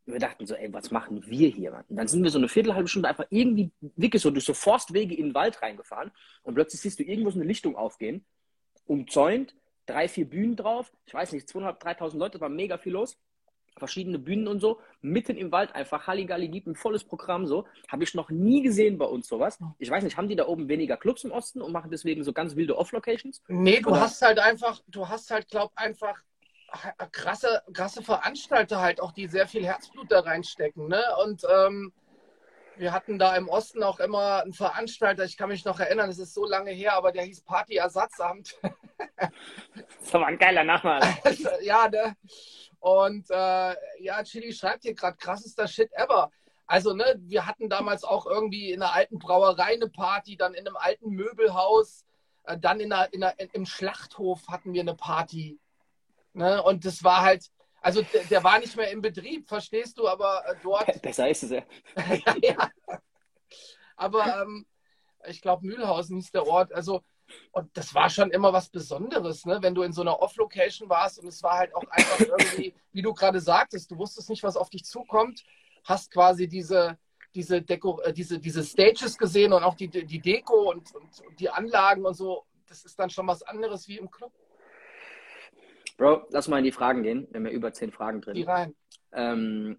[0.07, 1.85] Und wir dachten so, ey, was machen wir hier?
[1.89, 5.15] Und dann sind wir so eine Viertelhalbe Stunde einfach irgendwie wirklich so durch so Forstwege
[5.15, 6.11] in den Wald reingefahren
[6.43, 8.25] und plötzlich siehst du irgendwo so eine Lichtung aufgehen,
[8.87, 9.55] umzäunt,
[9.87, 13.17] drei, vier Bühnen drauf, ich weiß nicht, 200, 3.000 Leute, da war mega viel los
[13.79, 17.67] verschiedene Bühnen und so, mitten im Wald einfach Halligalli gibt ein volles Programm so.
[17.89, 19.59] Habe ich noch nie gesehen bei uns sowas.
[19.79, 22.33] Ich weiß nicht, haben die da oben weniger Clubs im Osten und machen deswegen so
[22.33, 23.43] ganz wilde Off-Locations?
[23.49, 24.03] Nee, du Oder?
[24.03, 26.21] hast halt einfach, du hast halt, glaub einfach
[27.13, 31.03] krasse, krasse Veranstalter halt auch, die sehr viel Herzblut da reinstecken, ne?
[31.23, 31.93] Und ähm,
[32.77, 36.19] wir hatten da im Osten auch immer einen Veranstalter, ich kann mich noch erinnern, es
[36.19, 38.59] ist so lange her, aber der hieß Partyersatzamt.
[39.17, 41.01] das war ein geiler Name.
[41.63, 42.17] ja, ne?
[42.81, 46.31] Und äh, ja, Chili schreibt hier gerade krassester Shit ever.
[46.67, 50.67] Also, ne, wir hatten damals auch irgendwie in einer alten Brauerei eine Party, dann in
[50.67, 52.05] einem alten Möbelhaus,
[52.45, 55.59] äh, dann in einer, in einer, im Schlachthof hatten wir eine Party.
[56.33, 56.63] Ne?
[56.63, 57.47] Und das war halt,
[57.81, 60.87] also der, der war nicht mehr im Betrieb, verstehst du, aber äh, dort.
[61.03, 61.63] Besser ist es ja.
[62.43, 62.71] ja.
[63.97, 64.67] Aber ähm,
[65.29, 66.73] ich glaube, Mühlhausen hieß der Ort.
[66.73, 67.03] Also
[67.53, 69.59] und das war schon immer was Besonderes, ne?
[69.61, 73.03] wenn du in so einer Off-Location warst und es war halt auch einfach irgendwie, wie
[73.03, 75.45] du gerade sagtest, du wusstest nicht, was auf dich zukommt,
[75.85, 76.99] hast quasi diese,
[77.35, 81.51] diese, Deko, äh, diese, diese Stages gesehen und auch die, die Deko und, und die
[81.51, 82.45] Anlagen und so.
[82.69, 84.33] Das ist dann schon was anderes wie im Club.
[85.97, 87.27] Bro, lass mal in die Fragen gehen.
[87.31, 88.35] Wir haben ja über zehn Fragen drin.
[88.35, 88.75] Die rein.
[89.15, 89.77] Ähm,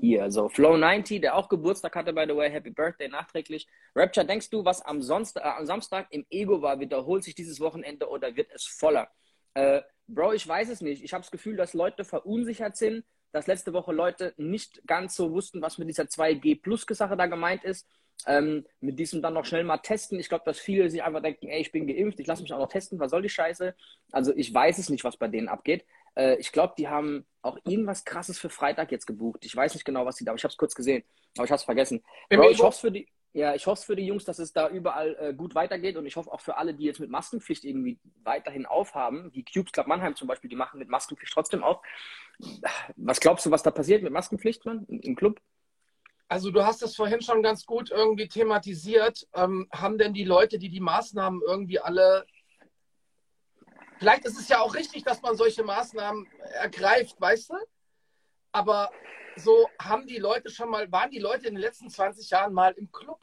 [0.00, 3.68] hier, so Flow90, der auch Geburtstag hatte, by the way, Happy Birthday nachträglich.
[3.94, 7.60] Rapture, denkst du, was am, Sonst äh, am Samstag im Ego war, wiederholt sich dieses
[7.60, 9.08] Wochenende oder wird es voller?
[9.54, 11.04] Äh, Bro, ich weiß es nicht.
[11.04, 15.30] Ich habe das Gefühl, dass Leute verunsichert sind, dass letzte Woche Leute nicht ganz so
[15.30, 17.86] wussten, was mit dieser 2G-Plus-Sache da gemeint ist.
[18.26, 20.18] Ähm, mit diesem dann noch schnell mal testen.
[20.18, 22.58] Ich glaube, dass viele sich einfach denken, ey, ich bin geimpft, ich lasse mich auch
[22.58, 23.74] noch testen, was soll die Scheiße?
[24.12, 25.84] Also ich weiß es nicht, was bei denen abgeht.
[26.14, 29.44] Äh, ich glaube, die haben auch irgendwas krasses für Freitag jetzt gebucht.
[29.44, 31.02] Ich weiß nicht genau, was sie da, aber ich habe es kurz gesehen,
[31.36, 32.02] aber ich habe es vergessen.
[32.28, 35.16] Bro, ich hoffe für die, ja, ich hoffe für die Jungs, dass es da überall
[35.20, 38.66] äh, gut weitergeht und ich hoffe auch für alle, die jetzt mit Maskenpflicht irgendwie weiterhin
[38.66, 41.80] aufhaben, wie Cubes Club Mannheim zum Beispiel, die machen mit Maskenpflicht trotzdem auf.
[42.96, 45.40] Was glaubst du, was da passiert mit Maskenpflicht, man, im Club?
[46.30, 49.26] Also du hast das vorhin schon ganz gut irgendwie thematisiert.
[49.34, 52.24] Ähm, haben denn die Leute, die die Maßnahmen irgendwie alle...
[53.98, 57.56] Vielleicht ist es ja auch richtig, dass man solche Maßnahmen ergreift, weißt du?
[58.52, 58.92] Aber
[59.34, 62.74] so haben die Leute schon mal, waren die Leute in den letzten 20 Jahren mal
[62.78, 63.18] im Club?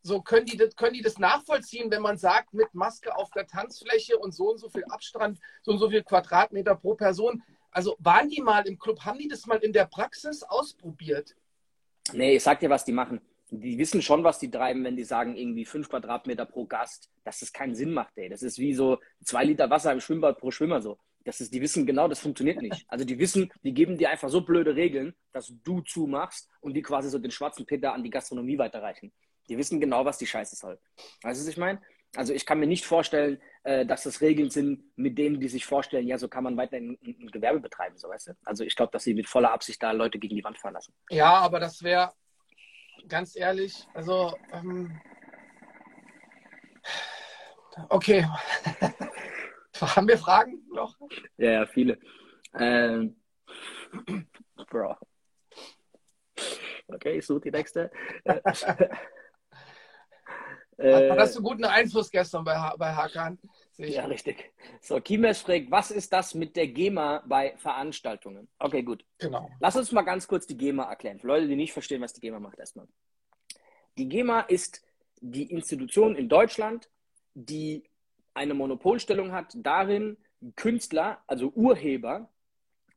[0.00, 3.46] So können die, das, können die das nachvollziehen, wenn man sagt, mit Maske auf der
[3.46, 7.42] Tanzfläche und so und so viel Abstand, so und so viel Quadratmeter pro Person.
[7.70, 9.04] Also waren die mal im Club?
[9.04, 11.36] Haben die das mal in der Praxis ausprobiert?
[12.12, 13.20] Nee, ich sag dir, was die machen.
[13.50, 17.40] Die wissen schon, was die treiben, wenn die sagen, irgendwie fünf Quadratmeter pro Gast, dass
[17.40, 18.28] das keinen Sinn macht, ey.
[18.28, 20.98] Das ist wie so zwei Liter Wasser im Schwimmbad pro Schwimmer so.
[21.24, 22.84] Das ist, die wissen genau, das funktioniert nicht.
[22.88, 26.82] Also die wissen, die geben dir einfach so blöde Regeln, dass du zumachst und die
[26.82, 29.12] quasi so den schwarzen Peter an die Gastronomie weiterreichen.
[29.48, 30.78] Die wissen genau, was die Scheiße soll.
[31.22, 31.80] Weißt du, was ich meine?
[32.16, 35.66] Also ich kann mir nicht vorstellen, äh, dass das Regeln sind, mit denen die sich
[35.66, 38.32] vorstellen, ja, so kann man weiter ein, ein Gewerbe betreiben, so weißt du.
[38.44, 40.94] Also ich glaube, dass sie mit voller Absicht da Leute gegen die Wand fahren lassen.
[41.10, 42.12] Ja, aber das wäre,
[43.06, 44.98] ganz ehrlich, also ähm,
[47.90, 48.26] okay.
[49.80, 50.96] Haben wir Fragen noch?
[51.36, 51.98] Ja, ja, viele.
[52.54, 53.20] Ähm,
[54.70, 54.96] Bro.
[56.88, 57.90] Okay, ich suche die nächste.
[60.78, 63.38] Äh, Hast du guten Einfluss gestern bei, bei Hakan?
[63.78, 64.52] Ja, richtig.
[64.80, 68.48] So, Kimes fragt, was ist das mit der GEMA bei Veranstaltungen?
[68.58, 69.04] Okay, gut.
[69.18, 69.50] Genau.
[69.60, 71.18] Lass uns mal ganz kurz die GEMA erklären.
[71.18, 72.86] Für Leute, die nicht verstehen, was die GEMA macht, erstmal.
[73.96, 74.82] Die GEMA ist
[75.20, 76.88] die Institution in Deutschland,
[77.34, 77.84] die
[78.34, 80.16] eine Monopolstellung hat darin,
[80.54, 82.28] Künstler, also Urheber,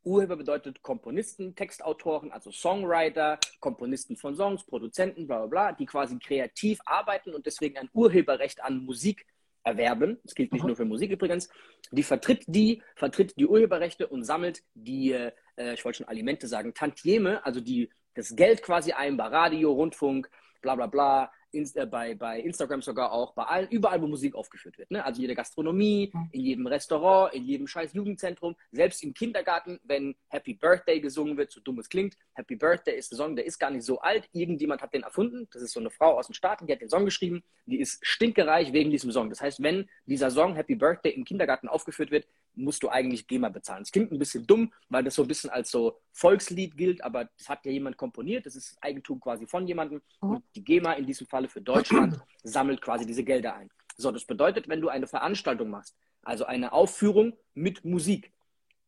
[0.04, 6.18] Urheber bedeutet Komponisten, Textautoren, also Songwriter, Komponisten von Songs, Produzenten, bla bla bla, die quasi
[6.18, 9.26] kreativ arbeiten und deswegen ein Urheberrecht an Musik
[9.64, 10.18] erwerben.
[10.24, 10.68] Das gilt nicht mhm.
[10.68, 11.48] nur für Musik übrigens.
[11.90, 16.74] Die vertritt die, vertritt die Urheberrechte und sammelt die, äh, ich wollte schon Alimente sagen,
[16.74, 20.28] Tantieme, also die das Geld quasi ein bei Radio, Rundfunk,
[20.60, 24.78] bla bla bla, Insta, bei, bei Instagram sogar auch, bei allen, überall, wo Musik aufgeführt
[24.78, 24.90] wird.
[24.90, 25.04] Ne?
[25.04, 26.28] Also jede Gastronomie, mhm.
[26.32, 31.50] in jedem Restaurant, in jedem scheiß Jugendzentrum, selbst im Kindergarten, wenn Happy Birthday gesungen wird,
[31.50, 32.16] so dumm es klingt.
[32.34, 34.28] Happy Birthday ist ein Song, der ist gar nicht so alt.
[34.32, 35.48] Irgendjemand hat den erfunden.
[35.52, 37.42] Das ist so eine Frau aus den Staaten, die hat den Song geschrieben.
[37.66, 39.28] Die ist stinkereich wegen diesem Song.
[39.28, 43.48] Das heißt, wenn dieser Song Happy Birthday im Kindergarten aufgeführt wird, musst du eigentlich GEMA
[43.48, 43.82] bezahlen.
[43.82, 47.28] Es klingt ein bisschen dumm, weil das so ein bisschen als so Volkslied gilt, aber
[47.38, 50.30] das hat ja jemand komponiert, das ist Eigentum quasi von jemandem mhm.
[50.30, 53.70] und die GEMA in diesem Falle für Deutschland sammelt quasi diese Gelder ein.
[53.96, 58.32] So, das bedeutet, wenn du eine Veranstaltung machst, also eine Aufführung mit Musik,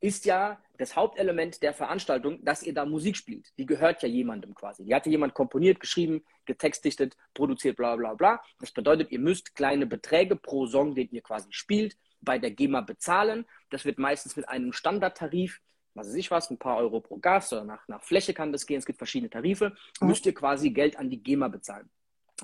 [0.00, 3.52] ist ja das Hauptelement der Veranstaltung, dass ihr da Musik spielt.
[3.58, 4.84] Die gehört ja jemandem quasi.
[4.84, 8.42] Die hatte jemand komponiert, geschrieben, getextdichtet, produziert, bla bla bla.
[8.58, 12.80] Das bedeutet, ihr müsst kleine Beträge pro Song, den ihr quasi spielt, bei der GEMA
[12.80, 13.46] bezahlen.
[13.70, 15.60] Das wird meistens mit einem Standardtarif,
[15.94, 18.66] was weiß ich was, ein paar Euro pro Gas oder nach, nach Fläche kann das
[18.66, 18.78] gehen.
[18.78, 19.76] Es gibt verschiedene Tarife.
[20.00, 20.08] Mhm.
[20.08, 21.88] Müsst ihr quasi Geld an die GEMA bezahlen.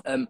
[0.05, 0.27] Ähm,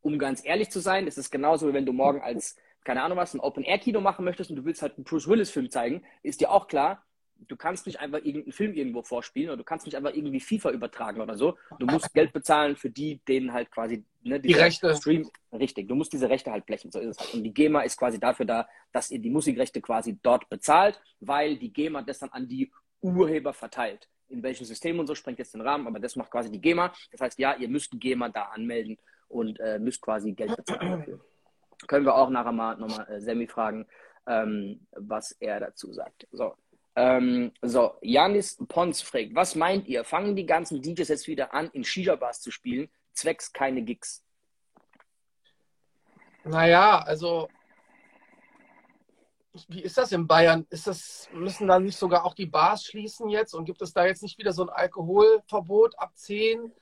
[0.00, 3.16] um ganz ehrlich zu sein, ist es genauso, wie wenn du morgen als, keine Ahnung
[3.16, 6.50] was, ein Open-Air-Kino machen möchtest und du willst halt einen Bruce Willis-Film zeigen, ist dir
[6.50, 7.04] auch klar,
[7.48, 10.70] du kannst nicht einfach irgendeinen Film irgendwo vorspielen oder du kannst nicht einfach irgendwie FIFA
[10.70, 11.56] übertragen oder so.
[11.78, 14.94] Du musst Geld bezahlen für die, denen halt quasi ne, die Rechte.
[14.96, 15.28] Stream.
[15.52, 16.90] Richtig, du musst diese Rechte halt blechen.
[16.90, 17.34] So ist es halt.
[17.34, 21.56] Und die GEMA ist quasi dafür da, dass ihr die Musikrechte quasi dort bezahlt, weil
[21.56, 24.08] die GEMA das dann an die Urheber verteilt.
[24.28, 26.92] In welchem System und so sprengt jetzt den Rahmen, aber das macht quasi die GEMA.
[27.12, 31.20] Das heißt, ja, ihr müsst GEMA da anmelden und äh, müsst quasi Geld bezahlen.
[31.86, 33.86] Können wir auch nachher mal nochmal äh, Sammy fragen,
[34.26, 36.26] ähm, was er dazu sagt.
[36.32, 36.54] So,
[36.96, 40.04] ähm, so, Janis Pons fragt, was meint ihr?
[40.04, 44.24] Fangen die ganzen DJs jetzt wieder an, in Shisha-Bars zu spielen, zwecks keine Gigs?
[46.44, 47.48] Naja, also,
[49.68, 50.66] wie ist das in Bayern?
[50.70, 53.54] Ist das, müssen dann nicht sogar auch die Bars schließen jetzt?
[53.54, 56.72] Und gibt es da jetzt nicht wieder so ein Alkoholverbot ab 10?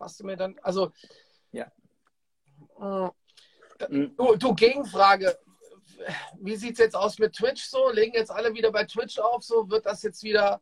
[0.00, 0.92] Hast du mir dann, also,
[1.52, 1.70] ja.
[2.80, 3.08] Äh,
[3.88, 5.38] du, du, Gegenfrage
[6.40, 7.90] wie sieht es jetzt aus mit Twitch so?
[7.90, 9.42] Legen jetzt alle wieder bei Twitch auf?
[9.42, 10.60] So wird das jetzt wieder,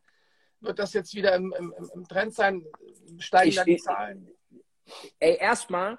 [0.60, 2.64] wird das jetzt wieder im, im, im Trend sein?
[3.18, 4.28] Steigen ich, da die Zahlen?
[5.18, 5.98] Ey, erstmal,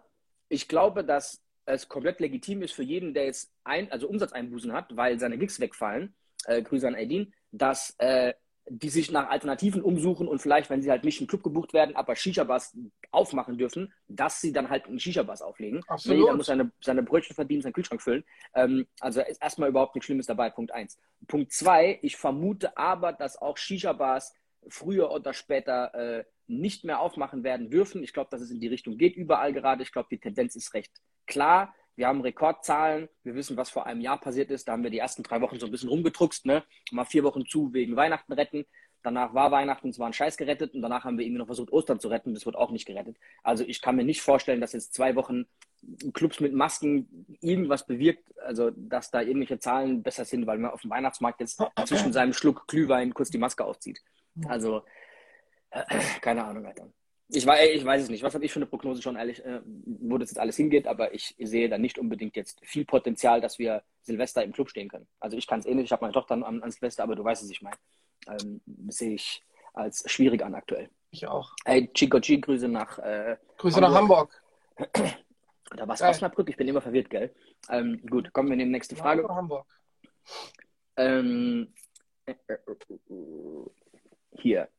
[0.49, 4.95] ich glaube, dass es komplett legitim ist für jeden, der jetzt ein, also Umsatzeinbußen hat,
[4.95, 8.33] weil seine Gigs wegfallen, äh, Grüße an Aidin, dass äh,
[8.69, 11.95] die sich nach Alternativen umsuchen und vielleicht, wenn sie halt nicht im Club gebucht werden,
[11.95, 12.77] aber Shisha-Bars
[13.11, 15.83] aufmachen dürfen, dass sie dann halt einen Shisha-Bars auflegen.
[15.87, 16.19] Absolut.
[16.19, 18.23] Jeder muss seine, seine Brötchen verdienen, seinen Kühlschrank füllen.
[18.55, 20.97] Ähm, also ist erstmal überhaupt nichts Schlimmes dabei, Punkt eins.
[21.27, 24.33] Punkt zwei, ich vermute aber, dass auch Shisha-Bars
[24.69, 28.03] früher oder später äh, nicht mehr aufmachen werden dürfen.
[28.03, 29.83] Ich glaube, dass es in die Richtung geht überall gerade.
[29.83, 30.91] Ich glaube, die Tendenz ist recht
[31.25, 31.73] klar.
[31.95, 33.09] Wir haben Rekordzahlen.
[33.23, 34.67] Wir wissen, was vor einem Jahr passiert ist.
[34.67, 36.45] Da haben wir die ersten drei Wochen so ein bisschen rumgedruckst.
[36.45, 36.63] Ne?
[36.91, 38.65] Mal vier Wochen zu wegen Weihnachten retten.
[39.03, 41.73] Danach war Weihnachten, es war ein Scheiß gerettet und danach haben wir irgendwie noch versucht,
[41.73, 42.33] Ostern zu retten.
[42.33, 43.17] Das wird auch nicht gerettet.
[43.43, 45.45] Also ich kann mir nicht vorstellen, dass jetzt zwei Wochen
[46.13, 50.81] Clubs mit Masken irgendwas bewirkt, also dass da irgendwelche Zahlen besser sind, weil man auf
[50.81, 54.01] dem Weihnachtsmarkt jetzt zwischen seinem Schluck Glühwein kurz die Maske aufzieht.
[54.47, 54.83] Also,
[55.71, 55.83] äh,
[56.21, 56.87] keine Ahnung, Alter.
[57.35, 58.23] Ich, weiß, ich weiß es nicht.
[58.23, 61.13] Was habe ich für eine Prognose schon, ehrlich, äh, wo das jetzt alles hingeht, aber
[61.13, 65.07] ich sehe da nicht unbedingt jetzt viel Potenzial, dass wir Silvester im Club stehen können.
[65.19, 67.23] Also ich kann es eh nicht, ich habe meine Tochter an, an, Silvester, aber du
[67.23, 67.77] weißt, was ich meine.
[68.27, 69.43] Ähm, sehe ich
[69.73, 70.89] als schwierig an aktuell.
[71.09, 71.51] Ich auch.
[71.65, 74.29] Hey, Chico G, Grüße nach äh, Grüße Hamburg.
[74.77, 75.23] nach Hamburg.
[75.75, 77.33] Da war es Osnabrück, ich bin immer verwirrt, gell?
[77.67, 79.23] Ähm, gut, kommen wir in die nächste Frage.
[79.23, 79.65] Ja, Hamburg.
[80.97, 81.73] Ähm,
[82.25, 82.57] äh, äh,
[84.33, 84.69] hier.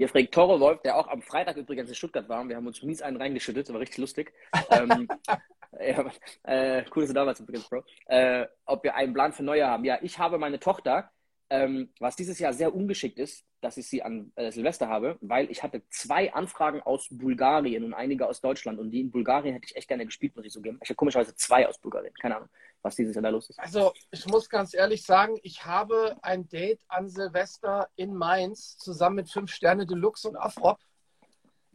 [0.00, 2.48] Hier fragt Toro Wolf, der auch am Freitag übrigens in Stuttgart war.
[2.48, 4.32] Wir haben uns mies einen reingeschüttet, das war richtig lustig.
[4.70, 5.06] ähm,
[5.78, 6.10] ja,
[6.44, 7.84] äh, cool, dass du da warst übrigens, Bro.
[8.06, 9.84] Äh, ob wir einen Plan für Neujahr haben.
[9.84, 11.10] Ja, ich habe meine Tochter,
[11.50, 15.50] ähm, was dieses Jahr sehr ungeschickt ist, dass ich sie an äh, Silvester habe, weil
[15.50, 18.78] ich hatte zwei Anfragen aus Bulgarien und einige aus Deutschland.
[18.78, 20.78] Und die in Bulgarien hätte ich echt gerne gespielt, muss ich so geben.
[20.82, 22.14] Ich habe komischerweise zwei aus Bulgarien.
[22.14, 22.48] Keine Ahnung,
[22.82, 23.58] was dieses Jahr da los ist.
[23.58, 29.16] Also, ich muss ganz ehrlich sagen, ich habe ein Date an Silvester in Mainz zusammen
[29.16, 30.78] mit fünf Sterne Deluxe und Afrop.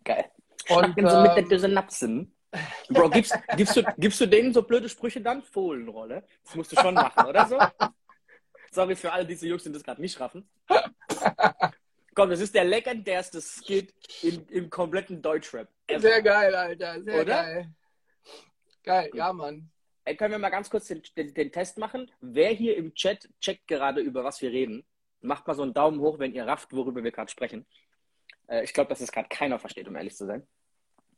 [0.04, 0.26] Geil.
[0.70, 2.32] Und so mit der Düse Napsen.
[2.90, 5.44] Bro, gibst, gibst, du, gibst du denen so blöde Sprüche dann?
[5.44, 6.24] Fohlenrolle.
[6.46, 7.60] Das musst du schon machen, oder so?
[8.76, 10.48] Sorry für alle diese Jungs, die das gerade nicht raffen.
[12.14, 15.70] Komm, das ist der legendärste Skit in, im kompletten Deutschrap.
[15.88, 16.02] Ever.
[16.02, 17.02] Sehr geil, Alter.
[17.02, 17.44] Sehr Oder?
[17.44, 17.72] geil.
[18.84, 19.70] Geil, ja, Mann.
[20.04, 22.12] Ey, können wir mal ganz kurz den, den, den, Test machen?
[22.20, 24.86] Wer hier im Chat checkt gerade, über was wir reden?
[25.22, 27.66] Macht mal so einen Daumen hoch, wenn ihr rafft, worüber wir gerade sprechen.
[28.48, 30.46] Äh, ich glaube, dass das gerade keiner versteht, um ehrlich zu sein.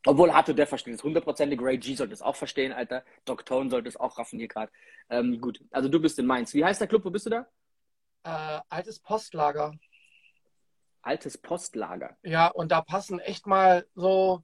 [0.06, 1.60] Obwohl Hato der versteht es hundertprozentig.
[1.60, 3.04] Ray G sollte es auch verstehen, Alter.
[3.24, 4.70] Doc Tone sollte es auch raffen hier gerade.
[5.10, 6.54] Ähm, gut, also du bist in Mainz.
[6.54, 7.04] Wie heißt der Club?
[7.04, 7.46] Wo bist du da?
[8.24, 9.74] Äh, altes Postlager.
[11.02, 12.16] altes Postlager.
[12.22, 14.42] Ja, und da passen echt mal so,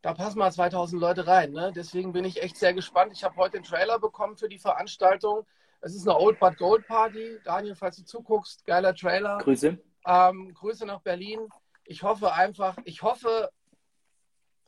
[0.00, 1.52] da passen mal 2000 Leute rein.
[1.52, 1.72] Ne?
[1.74, 3.12] Deswegen bin ich echt sehr gespannt.
[3.12, 5.46] Ich habe heute den Trailer bekommen für die Veranstaltung.
[5.80, 7.38] Es ist eine Old But Gold Party.
[7.44, 9.38] Daniel, falls du zuguckst, geiler Trailer.
[9.38, 9.78] Grüße.
[10.06, 11.48] Ähm, Grüße nach Berlin.
[11.84, 13.50] Ich hoffe einfach, ich hoffe,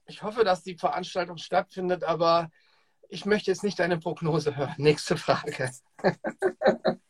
[0.06, 2.50] ich hoffe, dass die Veranstaltung stattfindet, aber
[3.08, 4.74] ich möchte jetzt nicht deine Prognose hören.
[4.78, 5.70] Nächste Frage.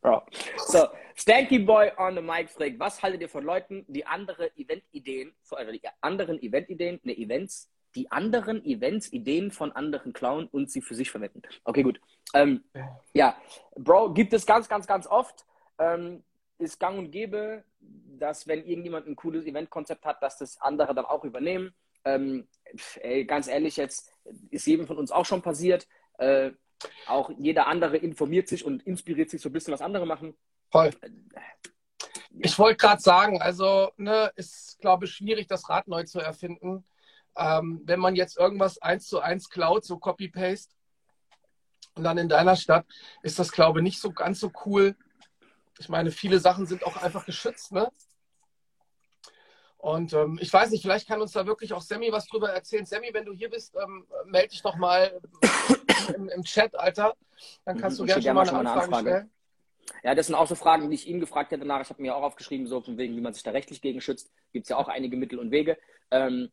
[0.00, 0.22] Bro.
[0.56, 5.34] So, Stanky Boy on the Mic fragt, was haltet ihr von Leuten, die andere Event-Ideen,
[5.50, 10.80] also die anderen Event-Ideen, ne, Events, die anderen Events, Ideen von anderen klauen und sie
[10.80, 11.42] für sich verwenden?
[11.64, 12.00] Okay, gut.
[12.32, 12.64] Ähm,
[13.12, 13.36] ja,
[13.76, 15.44] Bro, gibt es ganz, ganz, ganz oft.
[15.78, 16.24] Ähm,
[16.58, 21.06] ist gang und gäbe, dass wenn irgendjemand ein cooles Eventkonzept hat, dass das andere dann
[21.06, 21.74] auch übernehmen.
[22.04, 22.48] Ähm,
[23.00, 24.12] ey, ganz ehrlich, jetzt
[24.50, 25.86] ist jedem von uns auch schon passiert.
[26.18, 26.52] Äh,
[27.06, 30.36] auch jeder andere informiert sich und inspiriert sich so ein bisschen, was andere machen.
[30.70, 30.90] Voll.
[32.38, 36.84] Ich wollte gerade sagen, also ne, ist, glaube ich, schwierig, das Rad neu zu erfinden.
[37.36, 40.74] Ähm, wenn man jetzt irgendwas eins zu eins klaut, so Copy-Paste,
[41.94, 42.86] und dann in deiner Stadt,
[43.22, 44.96] ist das, glaube ich, nicht so ganz so cool.
[45.78, 47.90] Ich meine, viele Sachen sind auch einfach geschützt, ne?
[49.80, 52.84] Und ähm, ich weiß nicht, vielleicht kann uns da wirklich auch Sammy was drüber erzählen.
[52.84, 55.18] Sammy, wenn du hier bist, ähm, melde dich doch mal
[56.14, 57.14] im, im, Chat, Alter.
[57.64, 59.30] Dann kannst du gerne schon mal eine, Anfrage, eine Anfrage stellen.
[60.04, 61.80] Ja, das sind auch so Fragen, die ich ihn gefragt hätte danach.
[61.80, 64.30] Ich habe mir auch aufgeschrieben, so von wegen, wie man sich da rechtlich gegen schützt.
[64.52, 65.78] Gibt es ja auch einige Mittel und Wege.
[66.10, 66.50] Ähm,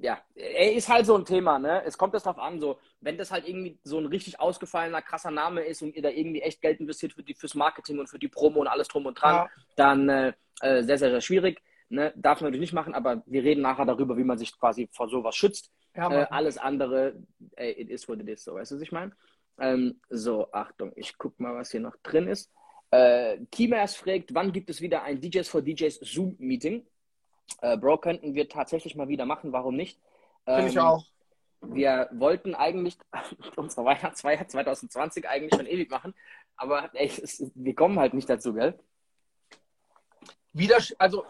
[0.00, 1.82] ja, er ist halt so ein Thema, ne?
[1.84, 5.32] Es kommt das darauf an, so, wenn das halt irgendwie so ein richtig ausgefallener, krasser
[5.32, 8.20] Name ist und ihr da irgendwie echt Geld investiert für die, fürs Marketing und für
[8.20, 9.50] die Promo und alles drum und dran, ja.
[9.74, 11.60] dann äh, äh sehr, sehr, sehr schwierig.
[11.92, 14.88] Ne, darf man natürlich nicht machen, aber wir reden nachher darüber, wie man sich quasi
[14.92, 15.72] vor sowas schützt.
[15.96, 17.16] Ja, äh, alles andere,
[17.56, 19.10] ey, it is what it is, so, weißt du, was ich meine?
[19.58, 22.48] Ähm, so, Achtung, ich guck mal, was hier noch drin ist.
[22.92, 26.86] Äh, Kimers fragt, wann gibt es wieder ein DJs for DJs Zoom-Meeting?
[27.60, 29.98] Äh, Bro, könnten wir tatsächlich mal wieder machen, warum nicht?
[30.44, 31.04] Finde ähm, ich auch.
[31.60, 32.98] Wir wollten eigentlich
[33.56, 36.14] unsere Weihnachtsfeier 2020 eigentlich schon ewig machen,
[36.56, 38.78] aber ey, es, wir kommen halt nicht dazu, gell?
[40.52, 41.24] Wieder, also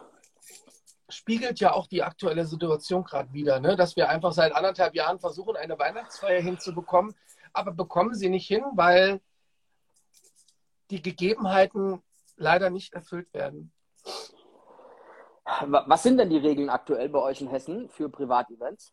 [1.11, 3.77] spiegelt ja auch die aktuelle Situation gerade wieder, ne?
[3.77, 7.14] dass wir einfach seit anderthalb Jahren versuchen, eine Weihnachtsfeier hinzubekommen,
[7.53, 9.20] aber bekommen sie nicht hin, weil
[10.90, 12.03] die Gegebenheiten
[12.37, 13.73] leider nicht erfüllt werden.
[15.66, 18.92] Was sind denn die Regeln aktuell bei euch in Hessen für Privatevents?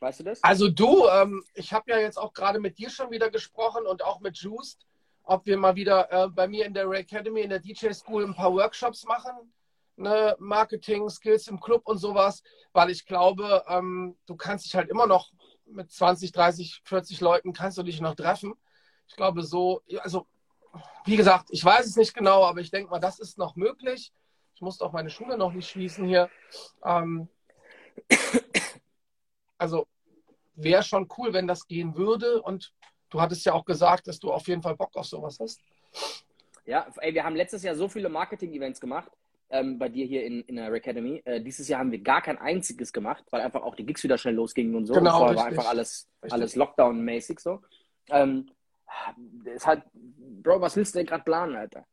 [0.00, 0.42] Weißt du das?
[0.42, 4.04] Also du, ähm, ich habe ja jetzt auch gerade mit dir schon wieder gesprochen und
[4.04, 4.86] auch mit Juiced,
[5.22, 8.24] ob wir mal wieder äh, bei mir in der Ray Academy, in der DJ School
[8.24, 9.52] ein paar Workshops machen
[9.96, 14.88] ne, Marketing, Skills im Club und sowas, weil ich glaube, ähm, du kannst dich halt
[14.88, 15.30] immer noch
[15.66, 18.54] mit 20, 30, 40 Leuten kannst du dich noch treffen.
[19.08, 20.26] Ich glaube so, also
[21.04, 24.12] wie gesagt, ich weiß es nicht genau, aber ich denke mal, das ist noch möglich.
[24.54, 26.30] Ich musste auch meine Schule noch nicht schließen hier.
[26.84, 27.28] Ähm,
[29.58, 29.86] also
[30.54, 32.42] wäre schon cool, wenn das gehen würde.
[32.42, 32.72] Und
[33.10, 35.60] du hattest ja auch gesagt, dass du auf jeden Fall Bock auf sowas hast.
[36.66, 39.10] Ja, ey, wir haben letztes Jahr so viele Marketing-Events gemacht
[39.50, 41.22] ähm, bei dir hier in, in der Academy.
[41.24, 44.18] Äh, dieses Jahr haben wir gar kein einziges gemacht, weil einfach auch die Gigs wieder
[44.18, 44.94] schnell losgingen und so.
[44.94, 47.60] Genau, und vorher war einfach alles, alles Lockdown-mäßig so.
[48.10, 48.50] Ähm,
[49.44, 51.86] ist halt, Bro, was willst du denn gerade planen, Alter?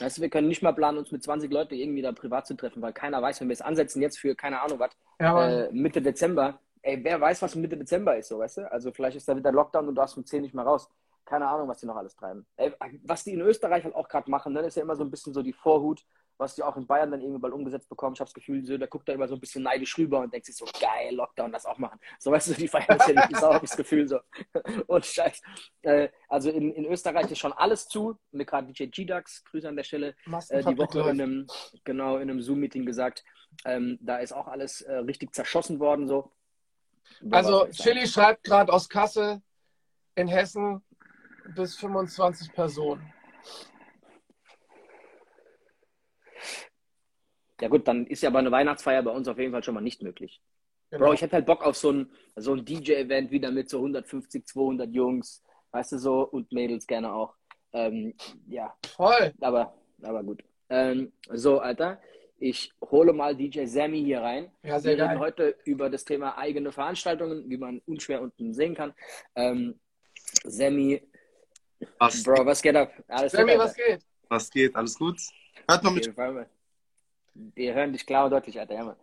[0.00, 2.54] Weißt du, wir können nicht mal planen, uns mit 20 Leuten irgendwie da privat zu
[2.54, 4.90] treffen, weil keiner weiß, wenn wir es ansetzen jetzt für, keine Ahnung was,
[5.20, 8.72] ja, äh, Mitte Dezember, ey, wer weiß, was Mitte Dezember ist, so, weißt du?
[8.72, 10.88] Also vielleicht ist da wieder Lockdown und du hast um 10 nicht mehr raus.
[11.24, 12.46] Keine Ahnung, was die noch alles treiben.
[12.56, 15.02] Ey, was die in Österreich halt auch gerade machen, dann ne, ist ja immer so
[15.02, 16.04] ein bisschen so die Vorhut,
[16.38, 18.14] was die auch in Bayern dann irgendwie bald umgesetzt bekommen.
[18.14, 20.46] Ich habe das Gefühl, der guckt da immer so ein bisschen neidisch rüber und denkt
[20.46, 21.98] sich so, geil, Lockdown, das auch machen.
[22.18, 24.20] So, weißt du, die feiern das ja nicht, habe ich das Gefühl so.
[24.86, 25.40] und scheiß.
[25.82, 28.18] Äh, also in, in Österreich ist schon alles zu.
[28.32, 30.14] Mir gerade DJ G-Dax, Grüße an der Stelle,
[30.48, 31.46] äh, die Woche in einem,
[31.84, 33.24] genau, in einem Zoom-Meeting gesagt,
[33.64, 36.32] ähm, da ist auch alles äh, richtig zerschossen worden, so.
[37.30, 39.40] Also, Chili schreibt gerade aus Kassel
[40.16, 40.82] in Hessen
[41.54, 43.12] bis 25 Personen.
[47.60, 49.80] Ja gut, dann ist ja aber eine Weihnachtsfeier bei uns auf jeden Fall schon mal
[49.80, 50.40] nicht möglich.
[50.90, 51.06] Genau.
[51.06, 54.46] Bro, ich hätte halt Bock auf so ein, so ein DJ-Event wieder mit so 150,
[54.46, 57.34] 200 Jungs, weißt du so, und Mädels gerne auch.
[57.72, 58.14] Ähm,
[58.46, 58.74] ja.
[58.96, 59.32] Voll.
[59.40, 60.44] Aber, aber gut.
[60.68, 62.00] Ähm, so, Alter,
[62.38, 64.50] ich hole mal DJ Sammy hier rein.
[64.62, 68.74] Ja, sehr Wir reden heute über das Thema eigene Veranstaltungen, wie man unschwer unten sehen
[68.74, 68.94] kann.
[69.34, 69.80] Ähm,
[70.44, 71.02] Sammy,
[71.98, 72.22] was?
[72.22, 72.92] Bro, was geht ab?
[73.08, 74.02] Alles Sammy, gut, was geht?
[74.28, 74.76] Was geht?
[74.76, 75.20] Alles gut?
[75.68, 76.14] Hört noch mit.
[77.34, 78.74] Wir hören dich klar und deutlich, Alter.
[78.74, 78.96] Ja.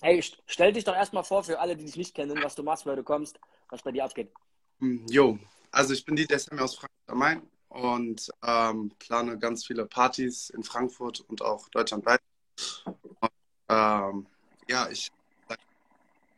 [0.00, 2.86] Ey, stell dich doch erstmal vor für alle, die dich nicht kennen, was du machst,
[2.86, 3.38] wer du kommst,
[3.68, 4.32] was bei dir abgeht.
[4.80, 5.38] Hm, jo,
[5.70, 10.50] also ich bin die Sammy aus Frankfurt am Main und ähm, plane ganz viele Partys
[10.50, 12.20] in Frankfurt und auch deutschlandweit.
[13.20, 13.30] Und,
[13.68, 14.26] ähm,
[14.68, 15.10] ja, ich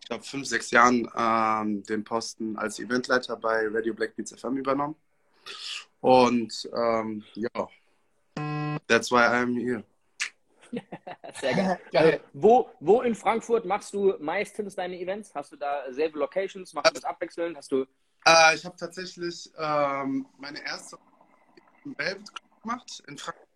[0.01, 4.57] ich glaube fünf, sechs Jahren ähm, den Posten als Eventleiter bei Radio Black Beats FM
[4.57, 4.97] übernommen.
[6.01, 7.69] Und ähm, ja,
[8.91, 9.85] that's why I'm here.
[11.41, 11.79] Sehr geil.
[11.93, 12.21] geil.
[12.33, 15.35] Wo, wo in Frankfurt machst du meistens deine Events?
[15.35, 16.73] Hast du da selbe Locations?
[16.75, 17.57] Machst du das abwechselnd?
[17.57, 17.87] Hast du
[18.27, 20.99] äh, ich habe tatsächlich ähm, meine erste
[21.85, 22.31] im Velvet
[22.63, 23.49] gemacht in Frankfurt.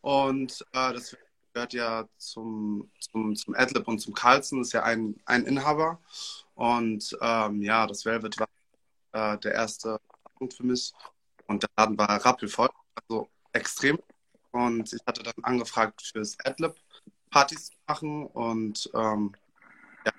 [0.00, 1.16] Und äh, das
[1.52, 6.00] gehört ja zum, zum, zum Adlib und zum Carlson, ist ja ein, ein Inhaber.
[6.54, 8.48] Und ähm, ja, das Velvet war
[9.12, 9.98] äh, der erste
[10.36, 10.92] Punkt für mich.
[11.46, 13.98] Und der Laden war rappelvoll, also extrem.
[14.54, 16.76] Und ich hatte dann angefragt, fürs Adlib
[17.28, 18.26] Partys zu machen.
[18.28, 19.34] Und ähm,
[20.06, 20.12] ja.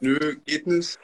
[0.00, 0.98] Nö, geht nicht.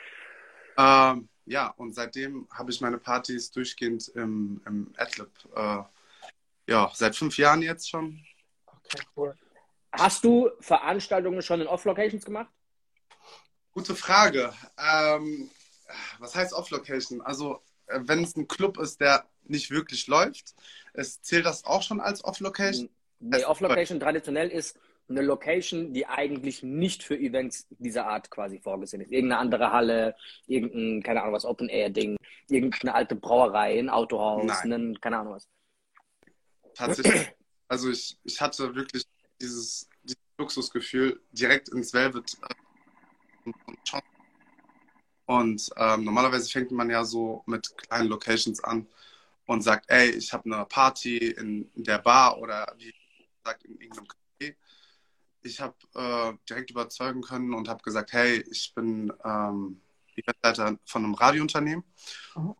[0.77, 5.31] Ähm, ja, und seitdem habe ich meine Partys durchgehend im, im Adlib.
[5.55, 5.83] Äh,
[6.67, 8.21] ja, seit fünf Jahren jetzt schon.
[8.67, 9.39] Okay, cool.
[9.93, 12.51] Hast du Veranstaltungen schon in Off-Locations gemacht?
[13.71, 14.53] Gute Frage.
[14.77, 15.49] Ähm,
[16.19, 17.21] was heißt Off-Location?
[17.21, 20.55] Also, äh, wenn es ein Club ist, der nicht wirklich läuft,
[20.93, 22.89] es zählt das auch schon als Off-Location?
[23.21, 24.79] Nee, Off-Location traditionell ist
[25.11, 29.11] eine Location, die eigentlich nicht für Events dieser Art quasi vorgesehen ist.
[29.11, 30.17] Irgendeine andere Halle,
[30.47, 32.17] irgendein, keine Ahnung was, Open-Air-Ding,
[32.49, 35.49] irgendeine alte Brauerei, ein Autohaus, ein, keine Ahnung was.
[36.75, 37.33] Tatsächlich.
[37.69, 39.05] Also ich, ich hatte wirklich
[39.41, 43.51] dieses, dieses Luxusgefühl direkt ins Velvet äh,
[45.27, 48.89] und ähm, normalerweise fängt man ja so mit kleinen Locations an
[49.51, 52.95] und sagt, ey, ich habe eine Party in, in, der Bar oder wie
[53.43, 54.55] gesagt in irgendeinem Café.
[55.43, 59.81] Ich habe äh, direkt überzeugen können und habe gesagt, hey, ich bin ähm,
[60.15, 61.85] Eventleiter von einem Radiounternehmen.
[62.37, 62.55] Mhm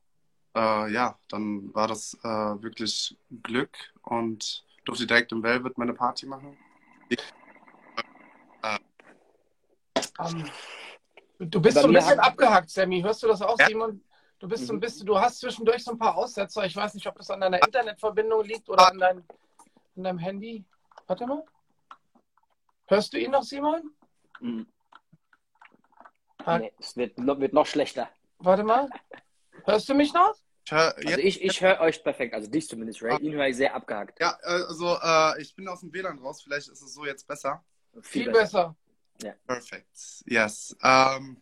[0.55, 6.27] äh, ja, dann war das äh, wirklich Glück und durfte direkt im Velvet meine Party
[6.27, 6.57] machen.
[7.09, 7.19] Ich,
[8.63, 8.79] äh,
[10.19, 10.45] um,
[11.39, 13.01] du bist so ein bisschen abgehackt, Sammy.
[13.01, 13.67] Hörst du das auch, ja.
[13.67, 14.03] Simon?
[14.41, 14.81] Du bist so ein mhm.
[14.81, 16.65] bisschen, du hast zwischendurch so ein paar Aussetzer.
[16.65, 19.19] Ich weiß nicht, ob das an deiner Internetverbindung liegt oder an, dein,
[19.97, 20.65] an deinem Handy.
[21.07, 21.45] Warte mal.
[22.87, 23.95] Hörst du ihn noch, Simon?
[24.41, 24.67] Mhm.
[26.47, 28.09] Nee, es wird, wird noch schlechter.
[28.39, 28.89] Warte mal.
[29.67, 30.35] Hörst du mich noch?
[30.65, 33.19] Ich hör, also ich, ich höre euch perfekt, also dich zumindest, Ray.
[33.21, 34.19] Ihn höre ich sehr abgehackt.
[34.21, 37.63] Ja, also äh, ich bin aus dem WLAN raus, vielleicht ist es so jetzt besser.
[38.01, 38.75] Viel, Viel besser.
[39.19, 39.29] besser.
[39.29, 39.35] Ja.
[39.47, 39.99] Perfekt.
[40.25, 40.75] Yes.
[40.83, 41.37] Um,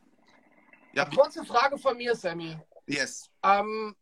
[0.94, 1.04] ja.
[1.04, 2.58] Kurze Frage von mir, Sammy.
[2.88, 3.30] Yes.
[3.42, 3.94] Um,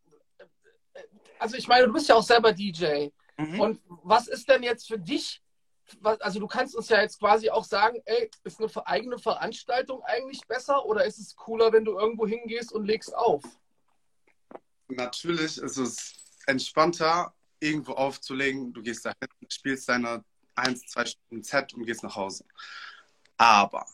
[1.38, 3.08] also ich meine, du bist ja auch selber DJ.
[3.36, 3.60] Mhm.
[3.60, 5.42] Und was ist denn jetzt für dich
[6.18, 10.40] also du kannst uns ja jetzt quasi auch sagen, ey, ist eine eigene Veranstaltung eigentlich
[10.48, 13.44] besser oder ist es cooler, wenn du irgendwo hingehst und legst auf?
[14.88, 16.14] natürlich ist es
[16.46, 18.72] entspannter, irgendwo aufzulegen.
[18.72, 20.24] Du gehst dahin, spielst deine
[20.54, 22.44] 1, 2 Stunden Z und gehst nach Hause.
[23.36, 23.86] Aber,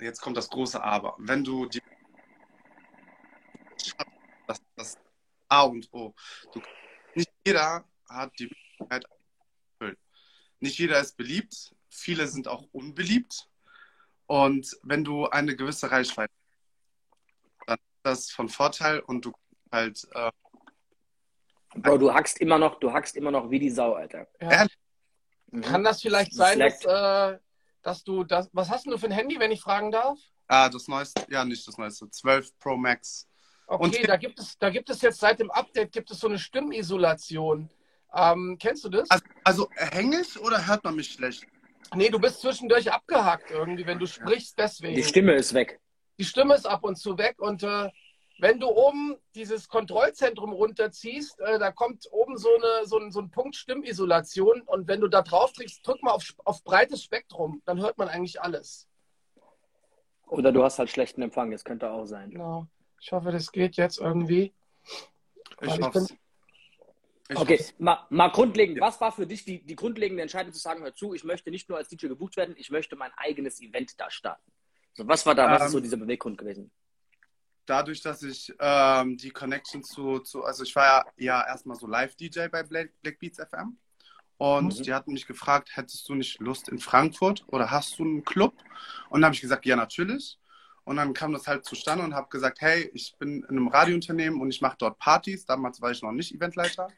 [0.00, 1.14] jetzt kommt das große Aber.
[1.18, 1.82] Wenn du die.
[4.46, 4.98] Das, das
[5.48, 6.14] A und O.
[6.52, 6.62] Du,
[7.14, 9.06] nicht jeder hat die Möglichkeit,
[10.60, 13.48] nicht jeder ist beliebt, viele sind auch unbeliebt.
[14.26, 16.32] Und wenn du eine gewisse Reichweite
[17.66, 19.32] hast, dann ist das von Vorteil und du
[19.70, 20.06] halt.
[20.12, 20.30] Äh,
[21.76, 24.26] Bro, du hackst immer noch, du hackst immer noch wie die Sau, Alter.
[24.40, 24.66] Ja.
[25.50, 25.60] Mhm.
[25.62, 27.38] Kann das vielleicht sein, dass, äh,
[27.82, 28.48] dass du das.
[28.52, 30.18] Was hast du für ein Handy, wenn ich fragen darf?
[30.48, 33.28] Ah, das neueste, ja, nicht das neueste, 12 Pro Max.
[33.66, 36.28] Okay, Und, da gibt es, da gibt es jetzt seit dem Update gibt es so
[36.28, 37.68] eine Stimmisolation.
[38.14, 39.10] Ähm, kennst du das?
[39.10, 41.44] Also, also hänge ich oder hört man mich schlecht?
[41.94, 44.94] Nee, du bist zwischendurch abgehakt irgendwie, wenn du sprichst, deswegen.
[44.94, 45.80] Die Stimme ist weg.
[46.18, 47.90] Die Stimme ist ab und zu weg und äh,
[48.38, 53.20] wenn du oben dieses Kontrollzentrum runterziehst, äh, da kommt oben so, eine, so, ein, so
[53.20, 57.62] ein Punkt Stimmisolation und wenn du da drauf drückst, drück mal auf, auf breites Spektrum,
[57.64, 58.88] dann hört man eigentlich alles.
[60.26, 62.30] Oder du hast halt schlechten Empfang, das könnte auch sein.
[62.30, 62.66] Genau.
[63.00, 64.54] Ich hoffe, das geht jetzt irgendwie.
[65.60, 66.06] Ich hoffe
[67.34, 70.94] Okay, mal, mal grundlegend, was war für dich die, die grundlegende Entscheidung zu sagen, hör
[70.94, 74.08] zu, ich möchte nicht nur als DJ gebucht werden, ich möchte mein eigenes Event da
[74.10, 74.52] starten.
[74.94, 76.70] So, was war da, was ist so ähm, dieser Beweggrund gewesen?
[77.66, 81.86] dadurch, dass ich ähm, die Connection zu, zu, also ich war ja, ja erstmal so
[81.86, 83.76] Live-DJ bei Black, Black Beats FM
[84.38, 84.82] und mhm.
[84.82, 88.54] die hatten mich gefragt, hättest du nicht Lust in Frankfurt oder hast du einen Club?
[89.10, 90.38] Und dann habe ich gesagt, ja, natürlich.
[90.86, 94.40] Und dann kam das halt zustande und habe gesagt, hey, ich bin in einem Radiounternehmen
[94.40, 95.44] und ich mache dort Partys.
[95.44, 96.88] Damals war ich noch nicht Eventleiter.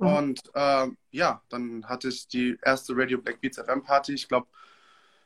[0.00, 0.06] Mhm.
[0.06, 4.14] Und äh, ja, dann hatte ich die erste Radio Black Beats FM Party.
[4.14, 4.48] Ich glaube,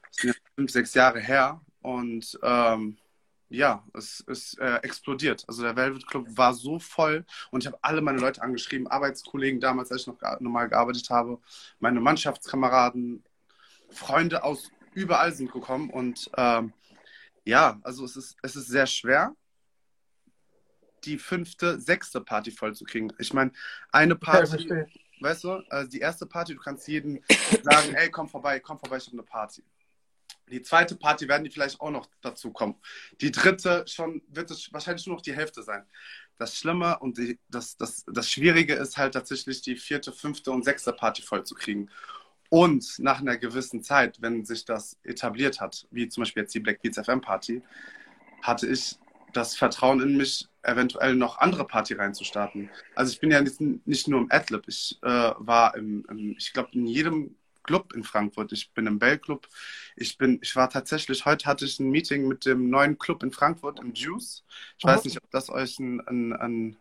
[0.02, 1.62] das sind jetzt fünf, sechs Jahre her.
[1.80, 2.98] Und ähm,
[3.48, 5.44] ja, es ist äh, explodiert.
[5.48, 9.60] Also der Velvet Club war so voll und ich habe alle meine Leute angeschrieben, Arbeitskollegen
[9.60, 11.38] damals, als ich noch normal gearbeitet habe,
[11.78, 13.24] meine Mannschaftskameraden,
[13.90, 16.74] Freunde aus überall sind gekommen und ähm,
[17.48, 19.34] ja, also es ist, es ist sehr schwer,
[21.04, 23.10] die fünfte, sechste Party voll zu kriegen.
[23.18, 23.52] Ich meine,
[23.90, 24.84] eine Party, ja,
[25.20, 27.22] weißt du, also die erste Party, du kannst jedem
[27.62, 29.64] sagen, ey, komm vorbei, komm vorbei, ich habe eine Party.
[30.50, 32.76] Die zweite Party werden die vielleicht auch noch dazu kommen.
[33.22, 35.86] Die dritte schon wird es wahrscheinlich nur noch die Hälfte sein.
[36.36, 40.64] Das Schlimme und die, das, das, das Schwierige ist halt tatsächlich die vierte, fünfte und
[40.64, 41.90] sechste Party voll zu kriegen.
[42.50, 46.60] Und nach einer gewissen Zeit, wenn sich das etabliert hat, wie zum Beispiel jetzt die
[46.60, 47.62] Black Beats FM Party,
[48.42, 48.96] hatte ich
[49.32, 52.70] das Vertrauen in mich, eventuell noch andere Party reinzustarten.
[52.94, 56.52] Also ich bin ja nicht, nicht nur im Adlib, ich äh, war im, im ich
[56.52, 57.36] glaube, in jedem
[57.68, 58.52] Club in Frankfurt.
[58.52, 59.46] Ich bin im Bell Club.
[59.94, 63.30] Ich bin, ich war tatsächlich, heute hatte ich ein Meeting mit dem neuen Club in
[63.30, 64.42] Frankfurt, im Juice.
[64.78, 66.76] Ich weiß nicht, ob das euch ein, ein, ein,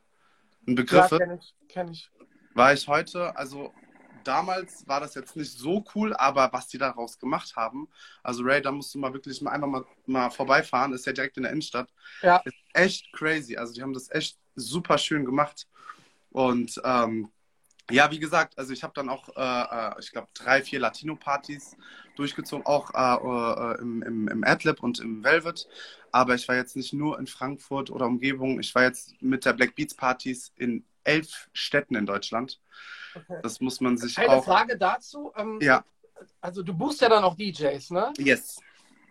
[0.66, 1.12] ein Begriff ist.
[1.12, 2.10] Ja, kenne ich, kenn ich.
[2.54, 3.74] War ich heute, also
[4.28, 7.88] damals war das jetzt nicht so cool, aber was die daraus gemacht haben,
[8.24, 11.38] also Ray, da musst du mal wirklich mal einfach mal, mal vorbeifahren, ist ja direkt
[11.38, 11.90] in der Innenstadt.
[12.22, 12.42] Ja.
[12.46, 13.56] Ist echt crazy.
[13.58, 15.68] Also die haben das echt super schön gemacht.
[16.32, 17.32] Und ähm,
[17.90, 21.78] ja, wie gesagt, also ich habe dann auch, äh, äh ich glaube, drei, vier Latino-Partys
[22.16, 25.68] durchgezogen, auch äh, äh, im, im, im Adlib und im Velvet.
[26.12, 29.54] Aber ich war jetzt nicht nur in Frankfurt oder Umgebung, ich war jetzt mit der
[29.54, 32.60] Black Beats Partys in elf Städten in Deutschland.
[33.16, 33.40] Okay.
[33.42, 34.46] Das muss man sich Eine auch...
[34.46, 35.32] Frage dazu.
[35.36, 35.84] Ähm, ja.
[36.42, 38.14] Also du buchst ja dann auch DJs, ne?
[38.18, 38.60] Yes.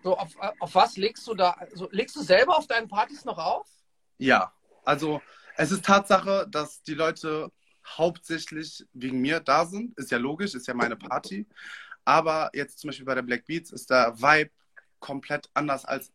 [0.03, 0.31] So, auf,
[0.61, 1.51] auf was legst du da?
[1.51, 3.67] Also, legst du selber auf deinen Partys noch auf?
[4.19, 4.53] Ja,
[4.85, 5.21] also
[5.57, 7.51] es ist Tatsache, dass die Leute
[7.87, 9.97] hauptsächlich wegen mir da sind.
[9.99, 11.47] Ist ja logisch, ist ja meine Party.
[12.05, 14.51] Aber jetzt zum Beispiel bei der Black Beats ist der Vibe
[15.01, 16.13] komplett anders als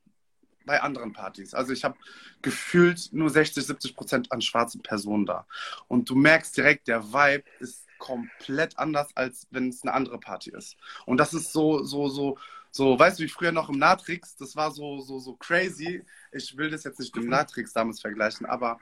[0.66, 1.53] bei anderen Partys.
[1.53, 1.97] Also ich habe
[2.41, 5.45] gefühlt nur 60, 70 Prozent an schwarzen Personen da.
[5.88, 10.51] Und du merkst direkt, der Vibe ist komplett anders, als wenn es eine andere Party
[10.51, 10.76] ist.
[11.05, 12.38] Und das ist so, so, so,
[12.72, 16.03] so, weißt du, wie früher noch im Natrix, das war so, so, so crazy.
[16.32, 18.80] Ich will das jetzt nicht mit dem Natrix damals vergleichen, aber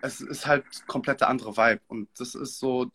[0.00, 1.80] es ist halt komplett der andere Vibe.
[1.88, 2.90] Und das ist so,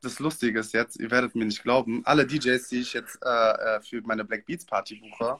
[0.00, 3.28] das Lustige ist jetzt, ihr werdet mir nicht glauben, alle DJs, die ich jetzt äh,
[3.28, 5.38] äh, für meine Black Beats Party buche,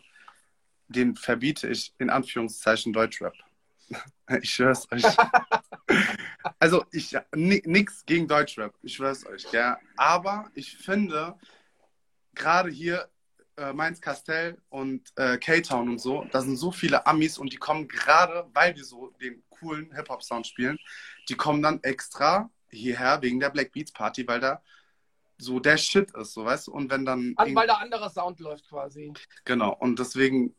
[0.88, 3.34] den verbiete ich in Anführungszeichen Deutschrap.
[4.42, 5.04] Ich schwör's euch.
[6.58, 9.78] also ich nichts gegen Deutschrap, ich schwör's euch, ja.
[9.96, 11.38] Aber ich finde,
[12.34, 13.08] gerade hier
[13.56, 17.56] äh, Mainz Castell und äh, K-Town und so, da sind so viele Amis und die
[17.56, 20.78] kommen gerade, weil wir so den coolen Hip-Hop-Sound spielen,
[21.28, 24.62] die kommen dann extra hierher wegen der Black Beats Party, weil da
[25.38, 26.72] so der Shit ist, so weißt du?
[26.72, 27.34] Und wenn dann.
[27.36, 29.12] An, weil da anderer Sound läuft quasi.
[29.44, 30.54] Genau, und deswegen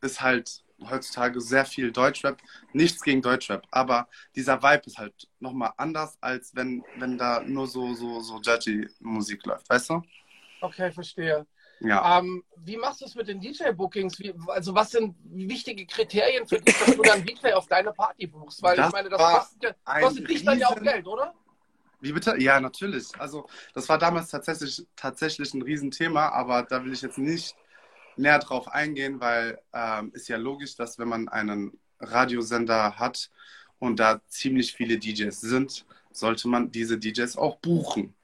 [0.00, 2.40] ist halt heutzutage sehr viel Deutschrap.
[2.72, 7.66] Nichts gegen Deutschrap, aber dieser Vibe ist halt nochmal anders, als wenn, wenn da nur
[7.66, 10.02] so, so, so Judgy-Musik läuft, weißt du?
[10.60, 11.46] Okay, verstehe.
[11.80, 12.18] Ja.
[12.18, 14.20] Ähm, wie machst du es mit den DJ-Bookings?
[14.48, 18.62] Also was sind wichtige Kriterien für dich, dass du dann DJ auf deine Party buchst?
[18.62, 21.34] Weil das ich meine, das kostet, kostet dich dann ja auch Geld, oder?
[22.00, 22.36] Wie bitte?
[22.38, 23.08] Ja, natürlich.
[23.18, 27.56] Also das war damals tatsächlich, tatsächlich ein Riesenthema, aber da will ich jetzt nicht
[28.18, 33.30] näher drauf eingehen, weil ähm, ist ja logisch, dass wenn man einen Radiosender hat
[33.78, 38.14] und da ziemlich viele DJs sind, sollte man diese DJs auch buchen.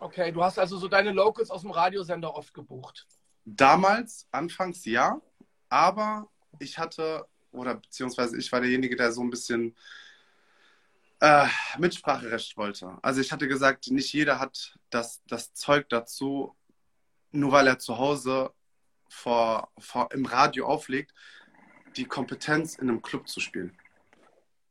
[0.00, 3.06] Okay, du hast also so deine Locals aus dem Radiosender oft gebucht.
[3.44, 5.20] Damals, anfangs ja,
[5.68, 6.28] aber
[6.58, 9.74] ich hatte, oder beziehungsweise ich war derjenige, der so ein bisschen
[11.20, 11.46] äh,
[11.78, 12.98] Mitspracherecht wollte.
[13.00, 16.54] Also ich hatte gesagt, nicht jeder hat das, das Zeug dazu,
[17.30, 18.52] nur weil er zu Hause
[19.12, 21.12] vor, vor, im Radio auflegt,
[21.96, 23.76] die Kompetenz in einem Club zu spielen.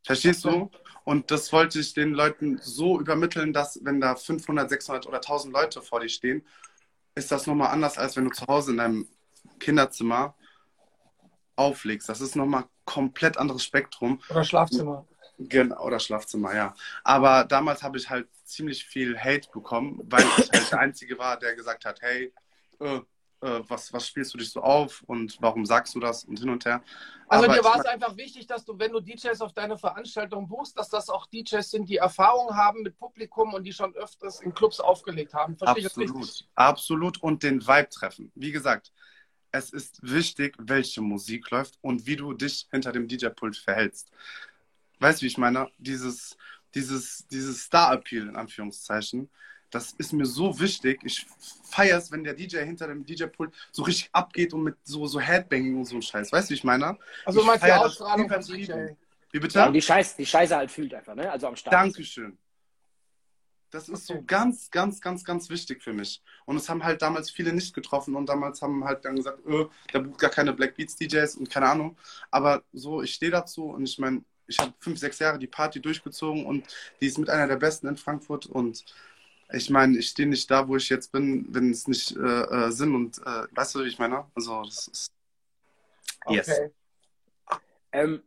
[0.04, 0.72] Verstehst du?
[1.04, 5.54] Und das wollte ich den Leuten so übermitteln, dass wenn da 500, 600 oder 1000
[5.54, 6.46] Leute vor dir stehen,
[7.14, 9.08] ist das nochmal anders, als wenn du zu Hause in deinem
[9.60, 10.36] Kinderzimmer
[11.56, 12.10] auflegst.
[12.10, 14.22] Das ist nochmal komplett anderes Spektrum.
[14.30, 15.06] Oder Schlafzimmer.
[15.38, 16.76] Genau, oder Schlafzimmer, ja.
[17.04, 21.38] Aber damals habe ich halt ziemlich viel Hate bekommen, weil ich halt der Einzige war,
[21.38, 22.34] der gesagt hat, hey,
[22.80, 23.02] äh,
[23.42, 26.50] äh, was, was spielst du dich so auf und warum sagst du das und hin
[26.50, 26.84] und her.
[27.28, 30.48] Also Aber dir war es einfach wichtig, dass du, wenn du DJs auf deine Veranstaltung
[30.48, 34.42] buchst, dass das auch DJs sind, die Erfahrung haben mit Publikum und die schon öfters
[34.42, 35.58] in Clubs aufgelegt haben.
[35.58, 38.32] Verstehe absolut, absolut und den Vibe treffen.
[38.36, 38.92] Wie gesagt,
[39.52, 44.12] es ist wichtig, welche Musik läuft und wie du dich hinter dem DJ-Pult verhältst.
[45.00, 45.70] Weißt du, wie ich meine?
[45.78, 46.38] Dieses,
[46.74, 49.30] dieses, dieses Star-Appeal in Anführungszeichen,
[49.72, 51.00] Das ist mir so wichtig.
[51.04, 51.26] Ich
[51.64, 55.20] feiere es, wenn der DJ hinter dem DJ-Pult so richtig abgeht und mit so, so
[55.20, 56.32] Headbanging und so ein Scheiß.
[56.32, 56.98] Weißt du, wie ich meine?
[57.26, 58.42] Also ich meinst die Ausstrahlung vom.
[58.42, 58.74] DJ.
[59.32, 59.60] Wie bitte?
[59.60, 61.32] Ja, und die Scheiße, die Scheiße halt fühlt einfach, ne?
[61.32, 61.74] Also am Start.
[61.74, 62.38] Dankeschön.
[63.70, 66.22] Das ist so ganz, ganz, ganz, ganz wichtig für mich.
[66.46, 69.68] Und es haben halt damals viele nicht getroffen und damals haben halt dann gesagt, öh,
[69.94, 71.98] der bucht gar keine Black Beats DJs und keine Ahnung.
[72.30, 75.82] Aber so, ich stehe dazu und ich meine, ich habe fünf, sechs Jahre die Party
[75.82, 76.68] durchgezogen und
[77.00, 78.84] die ist mit einer der besten in Frankfurt und
[79.54, 82.72] ich meine, ich stehe nicht da, wo ich jetzt bin, wenn es nicht äh, äh,
[82.72, 84.26] Sinn und äh, weißt du, wie ich meine?
[84.36, 85.12] Also das ist
[86.30, 86.50] Yes.
[86.50, 86.72] Okay.
[87.92, 88.24] Ähm,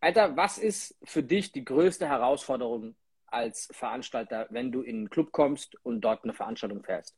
[0.00, 2.96] Alter, was ist für dich die größte Herausforderung
[3.26, 7.16] als Veranstalter, wenn du in einen Club kommst und dort eine Veranstaltung fährst?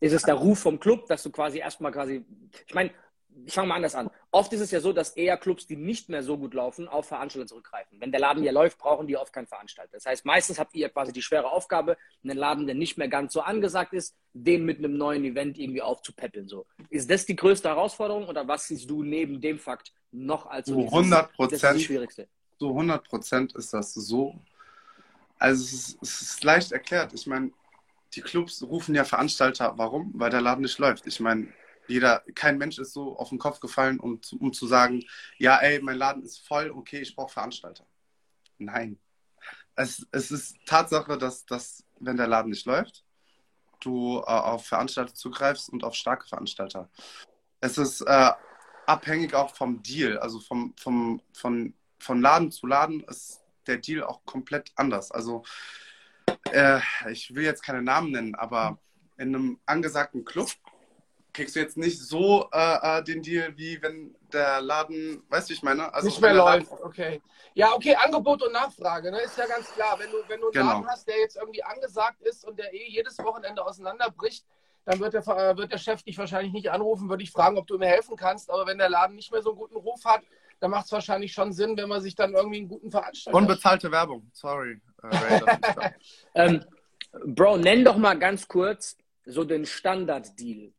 [0.00, 2.24] Ist es der Ruf vom Club, dass du quasi erstmal quasi,
[2.66, 2.92] ich meine,
[3.46, 4.10] ich fange mal anders an.
[4.30, 7.08] Oft ist es ja so, dass eher Clubs, die nicht mehr so gut laufen, auf
[7.08, 7.98] Veranstalter zurückgreifen.
[7.98, 9.92] Wenn der Laden ja läuft, brauchen die oft keinen Veranstalter.
[9.92, 13.32] Das heißt, meistens habt ihr quasi die schwere Aufgabe, einen Laden, der nicht mehr ganz
[13.32, 16.46] so angesagt ist, den mit einem neuen Event irgendwie aufzupäppeln.
[16.46, 16.66] So.
[16.90, 20.74] Ist das die größte Herausforderung oder was siehst du neben dem Fakt noch als so
[20.76, 21.80] dieses- 100 Das ist Prozent.
[21.80, 22.28] Schwierigste.
[22.58, 24.34] so 100 Prozent ist das so.
[25.38, 27.14] Also es ist, es ist leicht erklärt.
[27.14, 27.50] Ich meine,
[28.14, 29.72] die Clubs rufen ja Veranstalter.
[29.76, 30.10] Warum?
[30.14, 31.06] Weil der Laden nicht läuft.
[31.06, 31.48] Ich meine,
[31.88, 35.04] jeder, kein Mensch ist so auf den Kopf gefallen, um, zu- um zu sagen,
[35.38, 37.86] ja, ey, mein Laden ist voll, okay, ich brauche Veranstalter.
[38.58, 38.98] Nein.
[39.74, 43.04] Es, es ist Tatsache, dass, dass, wenn der Laden nicht läuft,
[43.80, 46.90] du äh, auf Veranstalter zugreifst und auf starke Veranstalter.
[47.60, 48.32] Es ist äh,
[48.86, 54.02] abhängig auch vom Deal, also vom, vom, von, von Laden zu Laden ist der Deal
[54.02, 55.10] auch komplett anders.
[55.12, 55.44] Also
[56.50, 56.80] äh,
[57.10, 58.78] ich will jetzt keine Namen nennen, aber
[59.16, 60.50] in einem angesagten Club
[61.38, 65.50] kriegst du jetzt nicht so äh, äh, den Deal, wie wenn der Laden, weißt du,
[65.50, 65.94] wie ich meine?
[65.94, 67.22] Also nicht mehr läuft, okay.
[67.54, 69.20] Ja, okay, Angebot und Nachfrage, ne?
[69.20, 69.96] Ist ja ganz klar.
[70.00, 70.66] Wenn du, wenn du einen Genau.
[70.72, 74.44] Laden hast, der jetzt irgendwie angesagt ist und der eh jedes Wochenende auseinanderbricht,
[74.84, 77.68] dann wird der, äh, wird der Chef dich wahrscheinlich nicht anrufen, würde ich fragen, ob
[77.68, 78.50] du ihm helfen kannst.
[78.50, 80.22] Aber wenn der Laden nicht mehr so einen guten Ruf hat,
[80.58, 83.38] dann macht es wahrscheinlich schon Sinn, wenn man sich dann irgendwie einen guten Veranstalter.
[83.38, 84.80] Unbezahlte Werbung, sorry.
[85.04, 85.40] Äh,
[86.34, 86.64] Ähm,
[87.24, 90.72] Bro, nenn doch mal ganz kurz so den Standard-Deal.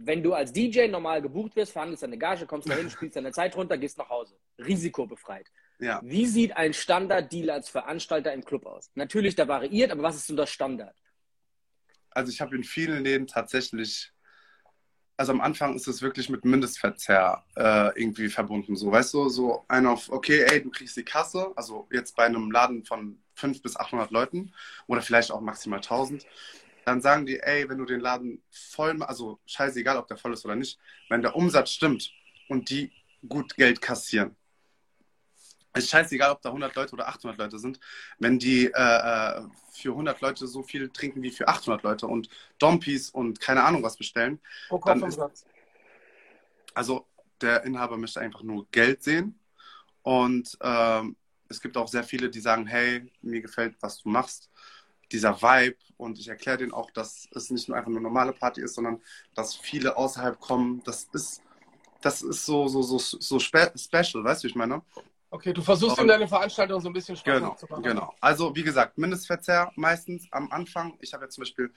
[0.00, 3.56] Wenn du als DJ normal gebucht wirst, verhandelst deine Gage, kommst dahin, spielst deine Zeit
[3.56, 4.36] runter, gehst nach Hause.
[4.58, 5.50] Risikobefreit.
[5.78, 6.00] ja.
[6.04, 8.90] Wie sieht ein Standard-Deal als Veranstalter im Club aus?
[8.94, 10.94] Natürlich, der variiert, aber was ist denn das Standard?
[12.10, 14.12] Also ich habe in vielen Läden tatsächlich,
[15.16, 18.76] also am Anfang ist es wirklich mit Mindestverzehr äh, irgendwie verbunden.
[18.76, 22.24] So, weißt du, so ein auf, okay, ey, du kriegst die Kasse, also jetzt bei
[22.24, 24.52] einem Laden von 500 bis 800 Leuten
[24.86, 26.26] oder vielleicht auch maximal 1000,
[26.88, 30.44] dann sagen die, ey, wenn du den Laden voll, also scheißegal, ob der voll ist
[30.46, 30.78] oder nicht,
[31.10, 32.10] wenn der Umsatz stimmt
[32.48, 32.90] und die
[33.28, 34.34] gut Geld kassieren,
[35.74, 37.78] ist scheißegal, ob da 100 Leute oder 800 Leute sind,
[38.18, 42.30] wenn die äh, äh, für 100 Leute so viel trinken wie für 800 Leute und
[42.58, 44.40] Dompies und keine Ahnung was bestellen.
[44.68, 45.44] Pro dann Kopfumsatz.
[46.72, 47.06] Also
[47.42, 49.38] der Inhaber möchte einfach nur Geld sehen
[50.02, 51.16] und ähm,
[51.50, 54.50] es gibt auch sehr viele, die sagen, hey, mir gefällt, was du machst,
[55.12, 58.60] dieser Vibe und ich erkläre denen auch, dass es nicht nur einfach eine normale Party
[58.62, 59.00] ist, sondern
[59.34, 60.82] dass viele außerhalb kommen.
[60.84, 61.42] Das ist,
[62.00, 64.82] das ist so, so, so, so spe special, weißt du, wie ich meine?
[65.30, 67.82] Okay, du versuchst Und- ihm deine Veranstaltung so ein bisschen Spaß Genau, zu machen.
[67.82, 68.14] genau.
[68.20, 70.96] Also wie gesagt, Mindestverzehr meistens am Anfang.
[71.00, 71.70] Ich habe jetzt zum Beispiel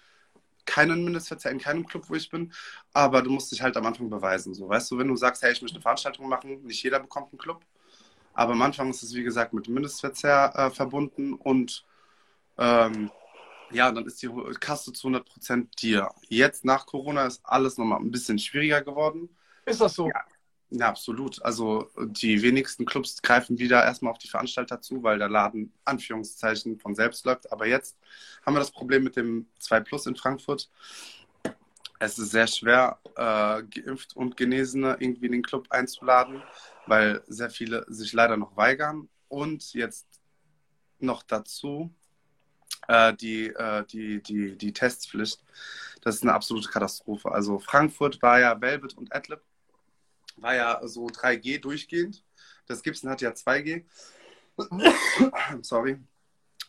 [0.66, 2.54] keinen Mindestverzehr in keinem Club, wo ich bin,
[2.94, 4.54] aber du musst dich halt am Anfang beweisen.
[4.54, 7.32] So, weißt du, wenn du sagst, hey, ich möchte eine Veranstaltung machen, nicht jeder bekommt
[7.34, 7.66] einen Club.
[8.34, 11.84] Aber am Anfang ist es, wie gesagt, mit Mindestverzehr äh, verbunden und
[12.58, 13.12] ähm,
[13.74, 16.09] ja, dann ist die Kasse zu 100% dir.
[16.28, 19.30] Jetzt nach Corona ist alles nochmal ein bisschen schwieriger geworden.
[19.65, 20.07] Ist das so?
[20.07, 20.26] Ja.
[20.74, 21.43] Ja, absolut.
[21.43, 26.80] Also die wenigsten Clubs greifen wieder erstmal auf die Veranstalter zu, weil der Laden Anführungszeichen
[26.80, 27.51] von selbst läuft.
[27.51, 27.97] Aber jetzt
[28.45, 30.69] haben wir das Problem mit dem 2 Plus in Frankfurt.
[31.99, 36.41] Es ist sehr schwer, äh, geimpft und Genesene irgendwie in den Club einzuladen,
[36.88, 39.09] weil sehr viele sich leider noch weigern.
[39.28, 40.07] Und jetzt
[40.99, 41.93] noch dazu
[42.88, 45.43] äh, die, äh, die, die, die Testpflicht.
[46.01, 47.32] Das ist eine absolute Katastrophe.
[47.32, 49.41] Also Frankfurt war ja Velvet und Adlib
[50.38, 52.24] war ja so 3G durchgehend.
[52.67, 53.84] Das Gibson hat ja 2G.
[55.61, 55.99] Sorry.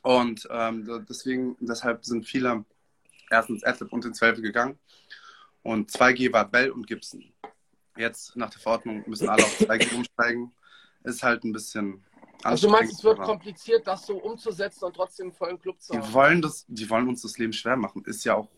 [0.02, 2.64] Und ähm, deswegen, deshalb sind viele
[3.30, 4.78] erstens Adlib und in 12 gegangen.
[5.62, 7.32] Und 2G war Bell und Gibson.
[7.96, 10.52] Jetzt nach der Verordnung müssen alle auf 2G umsteigen.
[11.04, 12.04] Ist halt ein bisschen
[12.44, 15.92] Also du meinst, es wird kompliziert, das so umzusetzen und trotzdem einen vollen Club zu
[15.92, 16.12] die haben?
[16.12, 18.04] wollen das, die wollen uns das Leben schwer machen.
[18.04, 18.48] Ist ja auch,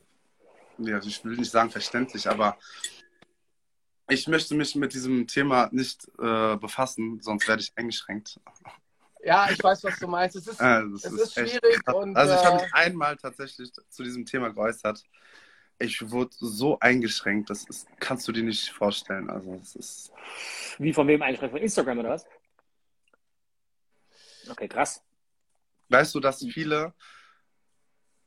[0.78, 2.57] ja, ich will nicht sagen verständlich, aber
[4.09, 8.41] ich möchte mich mit diesem Thema nicht äh, befassen, sonst werde ich eingeschränkt.
[9.24, 10.37] Ja, ich weiß, was du meinst.
[10.37, 13.72] Es ist, das es ist ist schwierig und Also ich habe äh, mich einmal tatsächlich
[13.89, 15.03] zu diesem Thema geäußert.
[15.78, 19.30] Ich wurde so eingeschränkt, das ist, kannst du dir nicht vorstellen.
[19.30, 20.12] Also das ist.
[20.78, 21.53] Wie von wem eingeschränkt?
[21.53, 22.26] Von Instagram oder was?
[24.49, 25.03] Okay, krass.
[25.88, 26.95] Weißt du, dass viele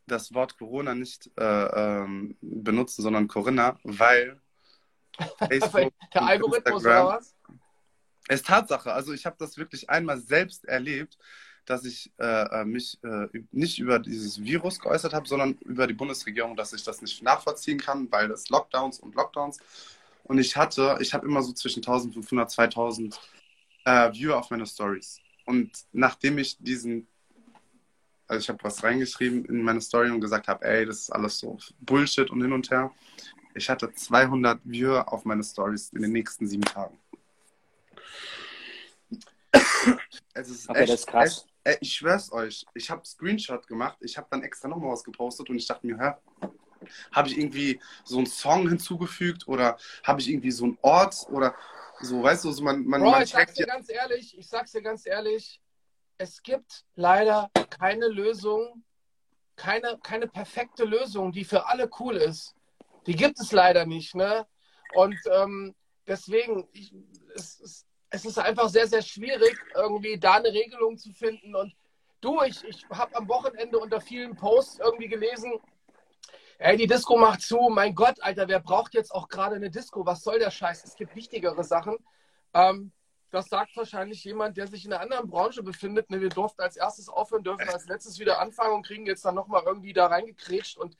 [0.07, 4.41] das Wort Corona nicht äh, ähm, benutzen, sondern Corinna, weil
[5.49, 7.35] Facebook der Algorithmus Instagram- oder was?
[8.29, 8.93] Es ist Tatsache.
[8.93, 11.17] Also ich habe das wirklich einmal selbst erlebt,
[11.65, 15.93] dass ich äh, äh, mich äh, nicht über dieses Virus geäußert habe, sondern über die
[15.93, 19.59] Bundesregierung, dass ich das nicht nachvollziehen kann, weil es Lockdowns und Lockdowns.
[20.23, 23.19] Und ich hatte, ich habe immer so zwischen 1500, 2000
[23.85, 25.19] äh, Viewer auf meine Stories.
[25.47, 27.07] Und nachdem ich diesen,
[28.27, 31.39] also ich habe was reingeschrieben in meine Story und gesagt habe, ey, das ist alles
[31.39, 32.91] so Bullshit und hin und her.
[33.55, 36.99] Ich hatte 200 Viewer auf meine Stories in den nächsten sieben Tagen.
[40.33, 41.47] Es ist Okay, echt, das ist krass.
[41.63, 45.49] Echt, ich schwör's euch, ich habe Screenshot gemacht, ich habe dann extra nochmal was gepostet
[45.49, 46.11] und ich dachte mir, hä,
[47.13, 51.55] habe ich irgendwie so einen Song hinzugefügt oder habe ich irgendwie so einen Ort oder
[52.01, 53.73] so, weißt du, so man, man, Bro, man ich sag's dir ja.
[53.73, 55.61] ganz ehrlich, ich sag's dir ganz ehrlich,
[56.17, 58.83] es gibt leider keine Lösung,
[59.55, 62.55] keine, keine perfekte Lösung, die für alle cool ist.
[63.05, 64.45] Die gibt es leider nicht, ne?
[64.93, 65.75] Und ähm,
[66.05, 66.93] deswegen, ich,
[67.35, 71.55] es, es, es ist einfach sehr, sehr schwierig, irgendwie da eine Regelung zu finden.
[71.55, 71.73] Und
[72.21, 75.53] du, ich, ich habe am Wochenende unter vielen Posts irgendwie gelesen,
[76.59, 80.05] ey, die Disco macht zu, mein Gott, Alter, wer braucht jetzt auch gerade eine Disco?
[80.05, 80.83] Was soll der Scheiß?
[80.83, 81.97] Es gibt wichtigere Sachen.
[82.53, 82.91] Ähm,
[83.29, 86.09] das sagt wahrscheinlich jemand, der sich in einer anderen Branche befindet.
[86.09, 89.35] Ne, wir durften als erstes aufhören, dürfen als letztes wieder anfangen und kriegen jetzt dann
[89.35, 90.77] nochmal irgendwie da reingekrätscht.
[90.77, 90.97] Und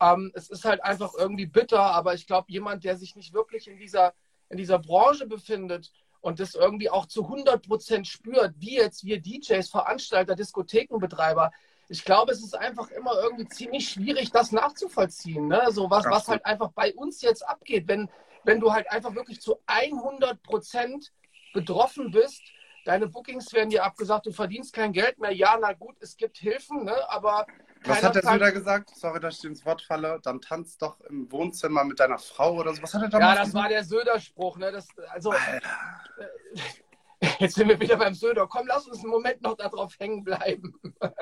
[0.00, 3.68] ähm, es ist halt einfach irgendwie bitter, aber ich glaube, jemand, der sich nicht wirklich
[3.68, 4.12] in dieser,
[4.50, 5.90] in dieser Branche befindet
[6.20, 11.50] und das irgendwie auch zu 100 Prozent spürt, wie jetzt wir DJs, Veranstalter, Diskothekenbetreiber,
[11.92, 15.46] ich glaube, es ist einfach immer irgendwie ziemlich schwierig, das nachzuvollziehen.
[15.46, 15.66] Ne?
[15.70, 18.08] So was, was halt einfach bei uns jetzt abgeht, wenn,
[18.44, 21.12] wenn du halt einfach wirklich zu 100 Prozent
[21.52, 22.40] betroffen bist.
[22.86, 25.32] Deine Bookings werden dir abgesagt, du verdienst kein Geld mehr.
[25.32, 26.96] Ja, na gut, es gibt Hilfen, ne?
[27.10, 27.46] aber
[27.84, 28.90] Was hat der Söder gesagt?
[28.96, 30.18] Sorry, dass ich ins Wort falle.
[30.22, 32.82] Dann tanzt doch im Wohnzimmer mit deiner Frau oder so.
[32.82, 33.72] Was hat er Ja, damals das war gesagt?
[33.72, 34.56] der Söder-Spruch.
[34.56, 34.72] Ne?
[34.72, 35.34] Das, also,
[37.42, 38.46] jetzt sind wir wieder beim Söder.
[38.46, 40.74] Komm, lass uns einen Moment noch darauf hängen bleiben.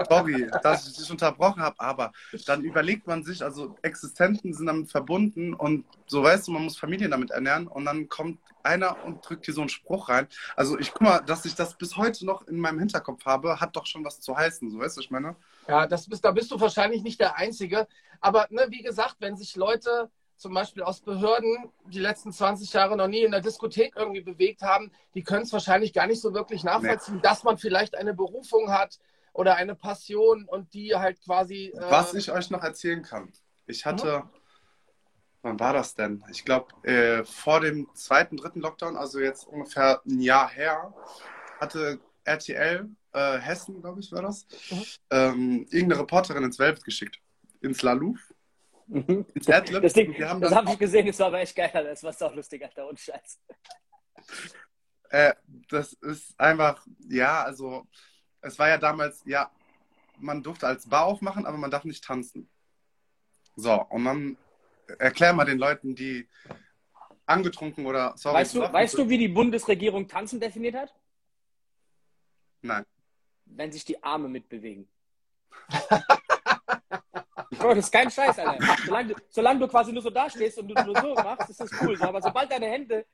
[0.09, 2.12] Sorry, dass ich dich unterbrochen habe, aber
[2.47, 6.79] dann überlegt man sich, also Existenten sind damit verbunden und so weißt du, man muss
[6.79, 10.29] Familien damit ernähren und dann kommt einer und drückt hier so einen Spruch rein.
[10.55, 13.75] Also ich guck mal, dass ich das bis heute noch in meinem Hinterkopf habe, hat
[13.75, 15.35] doch schon was zu heißen, so weißt du, ich meine?
[15.66, 17.89] Ja, das bist, da bist du wahrscheinlich nicht der Einzige.
[18.21, 20.11] Aber ne, wie gesagt, wenn sich Leute
[20.41, 24.62] zum Beispiel aus Behörden die letzten 20 Jahre noch nie in der Diskothek irgendwie bewegt
[24.62, 28.70] haben, die können es wahrscheinlich gar nicht so wirklich nachvollziehen, dass man vielleicht eine Berufung
[28.72, 28.99] hat
[29.34, 31.72] oder eine Passion und die halt quasi.
[31.76, 33.30] Äh, Was ich euch noch erzählen kann.
[33.66, 34.24] Ich hatte,
[35.43, 36.24] wann war das denn?
[36.30, 40.95] Ich glaube, äh, vor dem zweiten, dritten Lockdown, also jetzt ungefähr ein Jahr her,
[41.61, 44.84] hatte RTL äh, Hessen, glaube ich, war das, Mhm.
[45.11, 47.18] ähm, irgendeine Reporterin ins Velvet geschickt.
[47.61, 48.18] Ins Laluf,
[48.91, 49.24] Mhm.
[49.47, 51.70] Das Ding, Wir haben das dann habe ich gesehen, das war aber echt geil.
[51.72, 53.41] Das war auch lustig, Alter, und Scheiß.
[55.11, 55.34] Äh,
[55.68, 57.86] das ist einfach, ja, also
[58.41, 59.51] es war ja damals, ja,
[60.18, 62.49] man durfte als Bar aufmachen, aber man darf nicht tanzen.
[63.55, 64.36] So, und dann
[64.99, 66.28] erklär mal den Leuten, die
[67.26, 70.93] angetrunken oder, sorry, Weißt du, weißt du, wie die Bundesregierung Tanzen definiert hat?
[72.62, 72.84] Nein.
[73.45, 74.88] Wenn sich die Arme mitbewegen.
[77.61, 78.77] Bro, das ist kein Scheiß, Alter.
[78.87, 81.71] Solange du, solange du quasi nur so dastehst und du nur so machst, ist das
[81.83, 81.97] cool.
[81.97, 83.05] So, aber sobald deine Hände,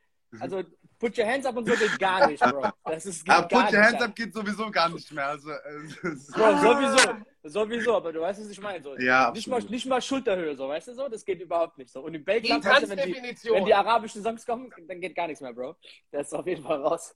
[0.40, 0.62] also
[0.98, 2.68] put your hands up und so geht gar nicht, Bro.
[2.84, 4.04] Das ist geht Aber gar Put Your nicht, Hands Alter.
[4.06, 5.26] Up geht sowieso gar nicht mehr.
[5.26, 5.56] Also, äh,
[6.02, 7.14] Bro, sowieso.
[7.48, 8.82] Sowieso, aber du weißt, was ich meine.
[8.82, 8.98] So.
[8.98, 11.08] Ja, nicht, mal, nicht mal Schulterhöhe, so, weißt du so?
[11.08, 12.00] Das geht überhaupt nicht so.
[12.00, 13.56] Und in Belgien, wenn, die, Tanzdefinition.
[13.56, 15.76] wenn die arabischen Songs kommen, dann geht gar nichts mehr, Bro.
[16.10, 17.14] Das ist auf jeden Fall raus.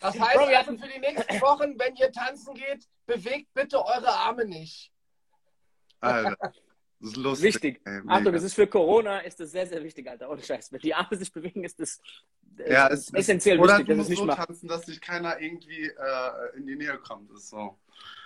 [0.00, 3.78] Das heißt Bro, wir also für die nächsten Wochen, wenn ihr tanzen geht, bewegt bitte
[3.78, 4.92] eure Arme nicht.
[6.00, 6.36] Alter,
[7.00, 7.54] das ist lustig.
[7.54, 7.80] Wichtig.
[7.84, 10.30] Ey, Achtung, das ist für Corona ist das sehr, sehr wichtig, Alter.
[10.30, 10.72] Ohne Scheiß.
[10.72, 12.00] Wenn die Arme sich bewegen, ist das
[12.58, 14.46] äh, ja, ist es, essentiell Oder wichtig, du musst nicht so macht.
[14.46, 17.30] tanzen, dass dich keiner irgendwie äh, in die Nähe kommt.
[17.30, 17.78] Das ist so.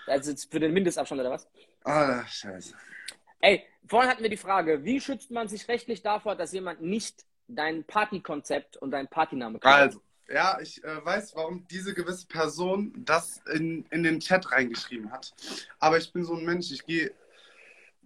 [0.07, 1.49] Also jetzt für den Mindestabstand oder was?
[1.85, 2.75] Ah, scheiße.
[3.41, 7.25] Ey, vorhin hatten wir die Frage, wie schützt man sich rechtlich davor, dass jemand nicht
[7.49, 9.75] dein Partykonzept und dein Partyname kennt?
[9.75, 15.11] Also, ja, ich äh, weiß, warum diese gewisse Person das in, in den Chat reingeschrieben
[15.11, 15.35] hat.
[15.81, 17.12] Aber ich bin so ein Mensch, ich gehe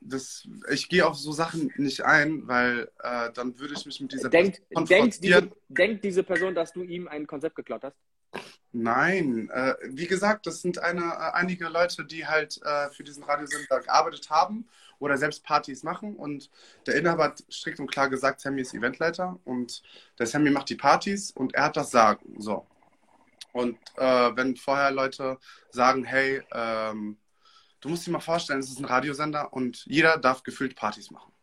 [0.05, 4.13] das, ich gehe auf so Sachen nicht ein, weil äh, dann würde ich mich mit
[4.13, 5.61] dieser denkt, Person denkt, diese, konfrontieren.
[5.69, 7.97] denkt diese Person, dass du ihm ein Konzept geklaut hast?
[8.73, 13.23] Nein, äh, wie gesagt, das sind eine, äh, einige Leute, die halt äh, für diesen
[13.23, 16.17] Radiosender gearbeitet haben oder selbst Partys machen.
[16.17, 16.51] Und
[16.87, 19.83] der Inhaber hat strikt und klar gesagt, Sammy ist Eventleiter und
[20.19, 22.35] der Sammy macht die Partys und er hat das Sagen.
[22.41, 22.67] So.
[23.53, 25.39] Und äh, wenn vorher Leute
[25.71, 27.17] sagen, hey, ähm,
[27.85, 31.35] du musst dir mal vorstellen, es ist ein Radiosender und jeder darf gefühlt Partys machen.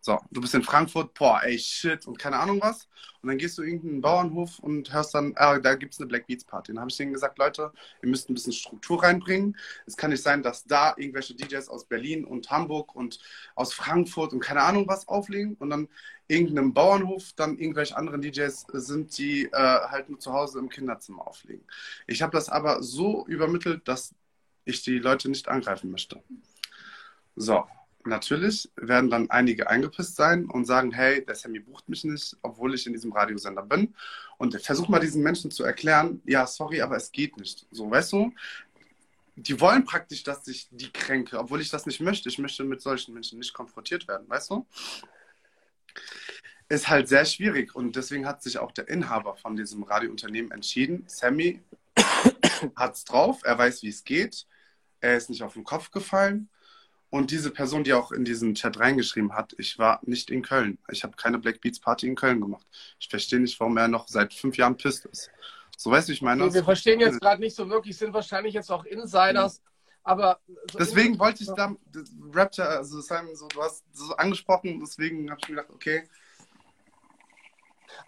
[0.00, 2.88] So, du bist in Frankfurt, boah, ey, shit und keine Ahnung was.
[3.20, 6.26] Und dann gehst du irgendeinen Bauernhof und hörst dann, ah, da gibt es eine Black
[6.26, 6.72] Beats Party.
[6.72, 7.72] Dann habe ich denen gesagt, Leute,
[8.02, 9.56] ihr müsst ein bisschen Struktur reinbringen.
[9.86, 13.18] Es kann nicht sein, dass da irgendwelche DJs aus Berlin und Hamburg und
[13.56, 15.88] aus Frankfurt und keine Ahnung was auflegen und dann
[16.28, 21.26] irgendeinem Bauernhof dann irgendwelche anderen DJs sind, die äh, halt nur zu Hause im Kinderzimmer
[21.26, 21.66] auflegen.
[22.06, 24.14] Ich habe das aber so übermittelt, dass
[24.68, 26.22] ich die Leute nicht angreifen möchte.
[27.36, 27.64] So,
[28.04, 32.74] natürlich werden dann einige eingepisst sein und sagen, hey, der Sammy bucht mich nicht, obwohl
[32.74, 33.94] ich in diesem Radiosender bin.
[34.36, 37.66] Und versuch mal diesen Menschen zu erklären, ja, sorry, aber es geht nicht.
[37.70, 38.32] So, weißt du?
[39.36, 42.28] Die wollen praktisch, dass ich die kränke, obwohl ich das nicht möchte.
[42.28, 44.66] Ich möchte mit solchen Menschen nicht konfrontiert werden, weißt du?
[46.68, 51.04] Ist halt sehr schwierig und deswegen hat sich auch der Inhaber von diesem Radiounternehmen entschieden,
[51.06, 51.62] Sammy
[52.76, 54.46] hat's drauf, er weiß, wie es geht,
[55.00, 56.48] er ist nicht auf den Kopf gefallen
[57.10, 60.78] und diese Person, die auch in diesen Chat reingeschrieben hat, ich war nicht in Köln.
[60.90, 62.66] Ich habe keine Black Beats Party in Köln gemacht.
[62.98, 65.30] Ich verstehe nicht, warum er noch seit fünf Jahren pisst ist.
[65.76, 66.52] So weißt du, ich meine.
[66.52, 69.62] wir verstehen jetzt gerade nicht so wirklich, sind wahrscheinlich jetzt auch Insiders.
[70.02, 70.40] Aber
[70.70, 71.74] so deswegen wollte ich da,
[72.32, 76.08] Raptor, also Simon, so, du hast so angesprochen, deswegen habe ich mir gedacht, okay.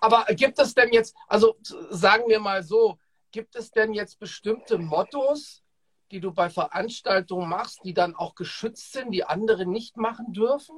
[0.00, 1.56] Aber gibt es denn jetzt, also
[1.90, 2.98] sagen wir mal so,
[3.32, 5.62] gibt es denn jetzt bestimmte Mottos,
[6.10, 10.76] die du bei Veranstaltungen machst, die dann auch geschützt sind, die andere nicht machen dürfen?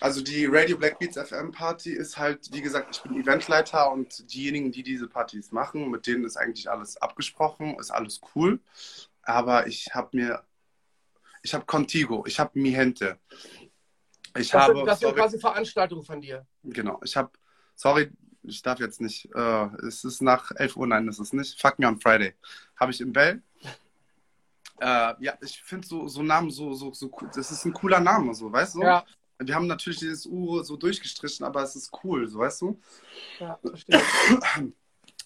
[0.00, 4.32] Also die Radio Black Beats FM Party ist halt, wie gesagt, ich bin Eventleiter und
[4.32, 8.60] diejenigen, die diese Partys machen, mit denen ist eigentlich alles abgesprochen, ist alles cool.
[9.22, 10.42] Aber ich habe mir,
[11.42, 13.18] ich habe Contigo, ich habe Mi Gente.
[14.36, 16.44] Ich das habe, sind, das sind quasi Veranstaltungen von dir.
[16.64, 17.30] Genau, ich habe,
[17.76, 18.10] sorry,
[18.44, 21.60] ich darf jetzt nicht, äh, es ist nach 11 Uhr, nein, das ist nicht.
[21.60, 22.34] Fuck me on Friday.
[22.76, 23.42] Habe ich im Bell.
[24.80, 27.30] Äh, ja, ich finde so, so Namen so, so, so cool.
[27.34, 28.82] Das ist ein cooler Name, so, weißt du?
[28.82, 29.04] Ja.
[29.38, 32.80] Wir haben natürlich dieses U so durchgestrichen, aber es ist cool, so, weißt du?
[33.40, 34.00] Ja, verstehe.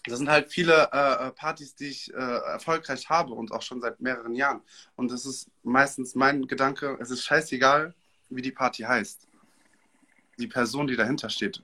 [0.05, 3.81] Das sind halt viele äh, äh, Partys, die ich äh, erfolgreich habe und auch schon
[3.81, 4.61] seit mehreren Jahren.
[4.95, 7.93] Und das ist meistens mein Gedanke, es ist scheißegal,
[8.29, 9.27] wie die Party heißt.
[10.37, 11.61] Die Person, die dahinter steht,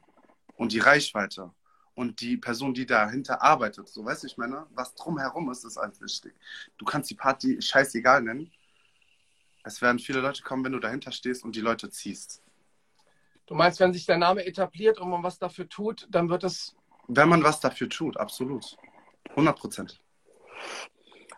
[0.55, 1.51] und die Reichweite
[1.95, 3.87] und die Person, die dahinter arbeitet.
[3.87, 6.33] So, weißt du, ich meine, was drumherum ist, ist alles wichtig.
[6.77, 8.51] Du kannst die Party scheißegal nennen.
[9.63, 12.43] Es werden viele Leute kommen, wenn du dahinter stehst und die Leute ziehst.
[13.47, 16.75] Du meinst, wenn sich der Name etabliert und man was dafür tut, dann wird es.
[17.07, 18.77] Wenn man was dafür tut, absolut.
[19.29, 20.01] 100 Prozent.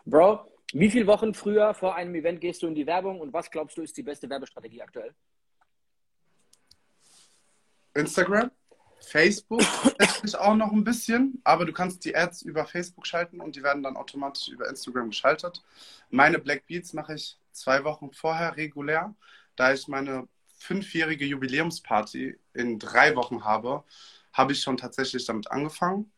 [0.04, 0.40] Bro,
[0.72, 3.76] wie viele Wochen früher vor einem Event gehst du in die Werbung und was glaubst
[3.76, 5.14] du ist die beste Werbestrategie aktuell?
[7.94, 8.50] Instagram.
[9.00, 9.62] Facebook
[9.98, 13.62] tatsächlich auch noch ein bisschen, aber du kannst die Ads über Facebook schalten und die
[13.62, 15.62] werden dann automatisch über Instagram geschaltet.
[16.10, 19.14] Meine Black Beats mache ich zwei Wochen vorher regulär,
[19.56, 20.28] da ich meine
[20.58, 23.84] fünfjährige Jubiläumsparty in drei Wochen habe,
[24.32, 26.10] habe ich schon tatsächlich damit angefangen.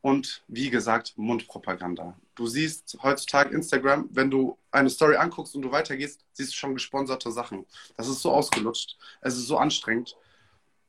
[0.00, 2.18] Und wie gesagt, Mundpropaganda.
[2.34, 6.74] Du siehst heutzutage Instagram, wenn du eine Story anguckst und du weitergehst, siehst du schon
[6.74, 7.64] gesponserte Sachen.
[7.96, 8.98] Das ist so ausgelutscht.
[9.22, 10.14] Es ist so anstrengend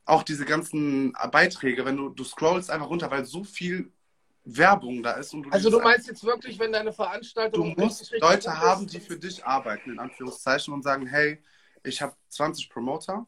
[0.06, 3.92] auch diese ganzen Beiträge, wenn du, du scrollst einfach runter, weil so viel
[4.44, 5.32] Werbung da ist.
[5.32, 7.74] Du also du meinst jetzt wirklich, wenn deine Veranstaltung...
[7.74, 11.42] Du musst Leute haben, die für dich arbeiten, in Anführungszeichen, und sagen, hey,
[11.82, 13.26] ich habe 20 Promoter.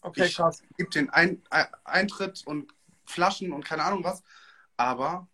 [0.00, 0.62] Okay, ich krass.
[0.70, 1.42] Ich gebe den Ein
[1.84, 2.72] Eintritt und
[3.04, 4.22] Flaschen und keine Ahnung was,
[4.76, 5.28] aber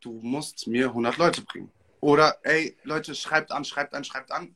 [0.00, 1.72] du musst mir 100 Leute bringen.
[2.00, 4.54] Oder, ey, Leute, schreibt an, schreibt an, schreibt an,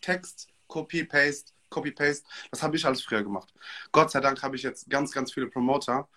[0.00, 2.26] Text, Copy, Paste, Copy-Paste.
[2.50, 3.52] Das habe ich alles früher gemacht.
[3.92, 6.08] Gott sei Dank habe ich jetzt ganz, ganz viele Promoter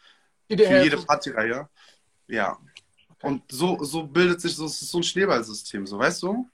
[0.50, 1.70] für jede Partyreihe.
[2.28, 2.58] Ja.
[3.10, 3.28] Okay.
[3.28, 6.50] Und so, so bildet sich so, so ein Schneeballsystem, so weißt du?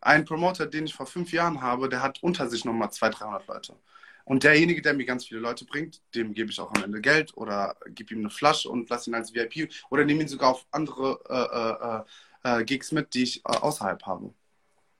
[0.00, 3.46] Ein Promoter, den ich vor fünf Jahren habe, der hat unter sich nochmal 200, 300
[3.46, 3.76] Leute.
[4.24, 7.36] Und derjenige, der mir ganz viele Leute bringt, dem gebe ich auch am Ende Geld
[7.36, 10.66] oder gebe ihm eine Flasche und lasse ihn als VIP oder nehme ihn sogar auf
[10.70, 12.04] andere
[12.44, 14.32] äh, äh, äh, Gigs mit, die ich äh, außerhalb habe.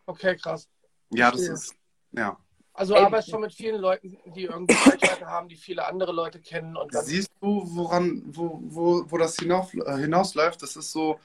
[0.07, 0.69] Okay, krass.
[1.11, 1.75] Ja, das ist,
[2.13, 2.39] ja.
[2.75, 6.41] Also Ey, arbeitest schon mit vielen Leuten, die irgendwie Reichweite haben, die viele andere Leute
[6.41, 6.77] kennen.
[6.77, 10.63] Und Siehst du, woran, wo, wo, wo das hinauf, äh, hinausläuft?
[10.63, 11.19] Das ist so,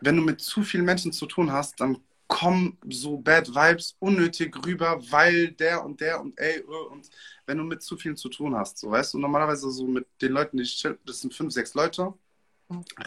[0.00, 4.56] wenn du mit zu vielen Menschen zu tun hast, dann kommen so Bad Vibes unnötig
[4.66, 7.10] rüber, weil der und der und ey, äh, und
[7.46, 10.32] wenn du mit zu vielen zu tun hast, so weißt du, normalerweise so mit den
[10.32, 12.14] Leuten, die ich chill, das sind fünf, sechs Leute,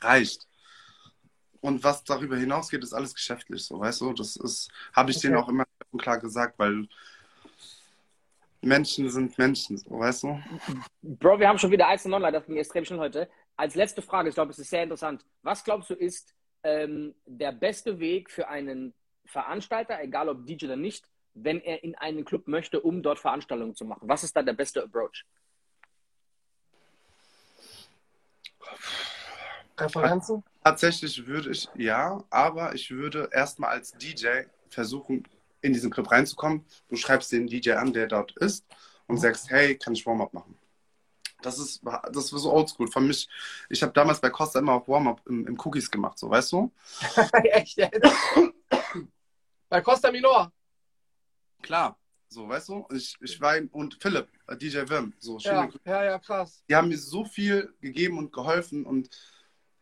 [0.03, 0.47] reicht.
[1.61, 5.27] Und was darüber hinausgeht, ist alles geschäftlich, so weißt du, das ist, habe ich Okay.
[5.27, 5.65] denen auch immer
[5.97, 6.88] klar gesagt, weil
[8.66, 10.39] Menschen sind Menschen, so weißt du.
[11.03, 13.30] Bro, wir haben schon wieder 1 zu 9, leider, das ging extrem schnell heute.
[13.55, 15.24] Als letzte Frage, ich glaube, es ist sehr interessant.
[15.43, 18.93] Was glaubst du ist ähm, der beste Weg für einen
[19.26, 23.76] Veranstalter, egal ob DJ oder nicht, wenn er in einen Club möchte, um dort Veranstaltungen
[23.76, 24.09] zu machen?
[24.09, 25.26] Was ist da der beste Approach?
[29.78, 30.43] Referenzen?
[30.63, 35.24] Tatsächlich würde ich, ja, aber ich würde erstmal als DJ versuchen,
[35.66, 36.66] in diesen Club reinzukommen.
[36.89, 38.66] Du schreibst den DJ an, der dort ist
[39.07, 40.57] und sagst, hey, kann ich Warm-up machen?
[41.41, 42.88] Das ist, das ist so oldschool.
[42.88, 43.30] Für mich,
[43.70, 46.72] ich habe damals bei Costa immer auch Warm-up im, im Cookies gemacht, so, weißt du?
[47.43, 47.80] Echt?
[49.70, 50.51] Bei Costa Minor.
[51.61, 51.99] Klar,
[52.30, 52.88] so, weißt du?
[52.93, 56.63] Ich, ich war, und Philipp, äh, DJ Wim, so, Ja, ja, ja, krass.
[56.70, 59.09] die haben mir so viel gegeben und geholfen und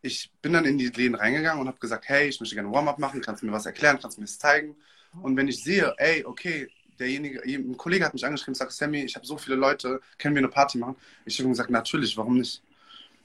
[0.02, 2.98] ich bin dann in die Läden reingegangen und habe gesagt, hey, ich möchte gerne Warm-up
[2.98, 4.76] machen, kannst du mir was erklären, kannst du mir das zeigen?
[5.22, 9.02] Und wenn ich sehe, ey, okay, derjenige, ein Kollege hat mich angeschrieben und sagt, Sammy,
[9.02, 10.96] ich habe so viele Leute, können wir eine Party machen?
[11.24, 12.62] Ich habe gesagt, natürlich, warum nicht?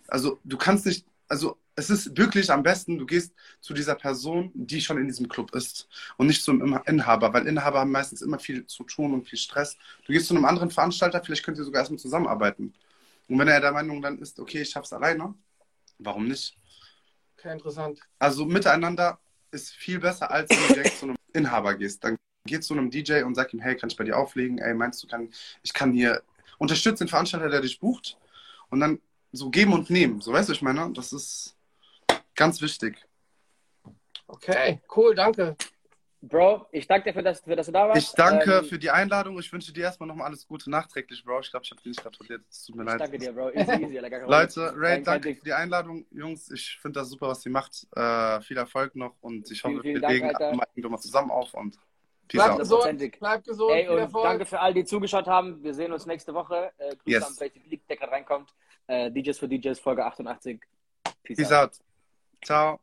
[0.08, 4.52] Also du kannst nicht, also es ist wirklich am besten, du gehst zu dieser Person,
[4.54, 5.88] die schon in diesem Club ist
[6.18, 9.78] und nicht zum Inhaber, weil Inhaber haben meistens immer viel zu tun und viel Stress.
[10.06, 12.74] Du gehst zu einem anderen Veranstalter, vielleicht könnt ihr sogar erstmal zusammenarbeiten.
[13.28, 15.34] Und wenn er der Meinung dann ist, okay, ich schaff's alleine,
[16.00, 16.58] warum nicht?
[17.38, 18.00] Okay, interessant.
[18.18, 19.20] Also miteinander
[19.52, 22.04] ist viel besser, als direkt zu einem Inhaber gehst.
[22.04, 24.58] Dann geh zu einem DJ und sag ihm, hey, kann ich bei dir auflegen?
[24.58, 25.30] Ey, meinst du, kann,
[25.62, 26.22] ich kann hier
[26.58, 28.18] unterstützen den Veranstalter, der dich bucht
[28.70, 29.00] und dann
[29.32, 30.22] so geben und nehmen.
[30.22, 31.56] So weißt du, ich meine, das ist
[32.36, 32.98] ganz wichtig.
[34.28, 35.56] Okay, cool, danke.
[36.22, 38.02] Bro, ich danke dir, für das, für dass du da warst.
[38.02, 39.40] Ich danke Ähm, für die Einladung.
[39.40, 41.40] Ich wünsche dir erstmal nochmal alles Gute nachträglich, Bro.
[41.40, 42.42] Ich glaube, ich habe dir nicht gratuliert.
[42.50, 43.00] Es tut mir Ich leid.
[43.00, 43.52] danke dir, Bro.
[43.52, 44.00] Easy, easy.
[44.00, 44.74] Alter, Leute.
[44.76, 46.52] Ray, Kein- danke für die Einladung, Jungs.
[46.52, 47.88] Ich finde das super, was ihr macht.
[47.96, 50.98] Äh, viel Erfolg noch und ich hoffe, Vielen, vielen wir Dank, legen mal irgendwann mal
[51.00, 51.76] zusammen auf und
[52.28, 52.60] Peace Bleib out.
[52.60, 54.24] gesund, bleib gesund, Ey, und Erfolg.
[54.26, 55.64] danke für all die zugeschaut haben.
[55.64, 56.72] Wir sehen uns nächste Woche.
[56.78, 57.24] Äh, Grüße Yes.
[57.28, 58.54] an Basic League, der gerade reinkommt.
[58.88, 60.60] Äh, DJs für DJs, Folge 88.
[61.24, 61.70] Peace, Peace out.
[61.70, 61.80] out.
[62.44, 62.80] Ciao.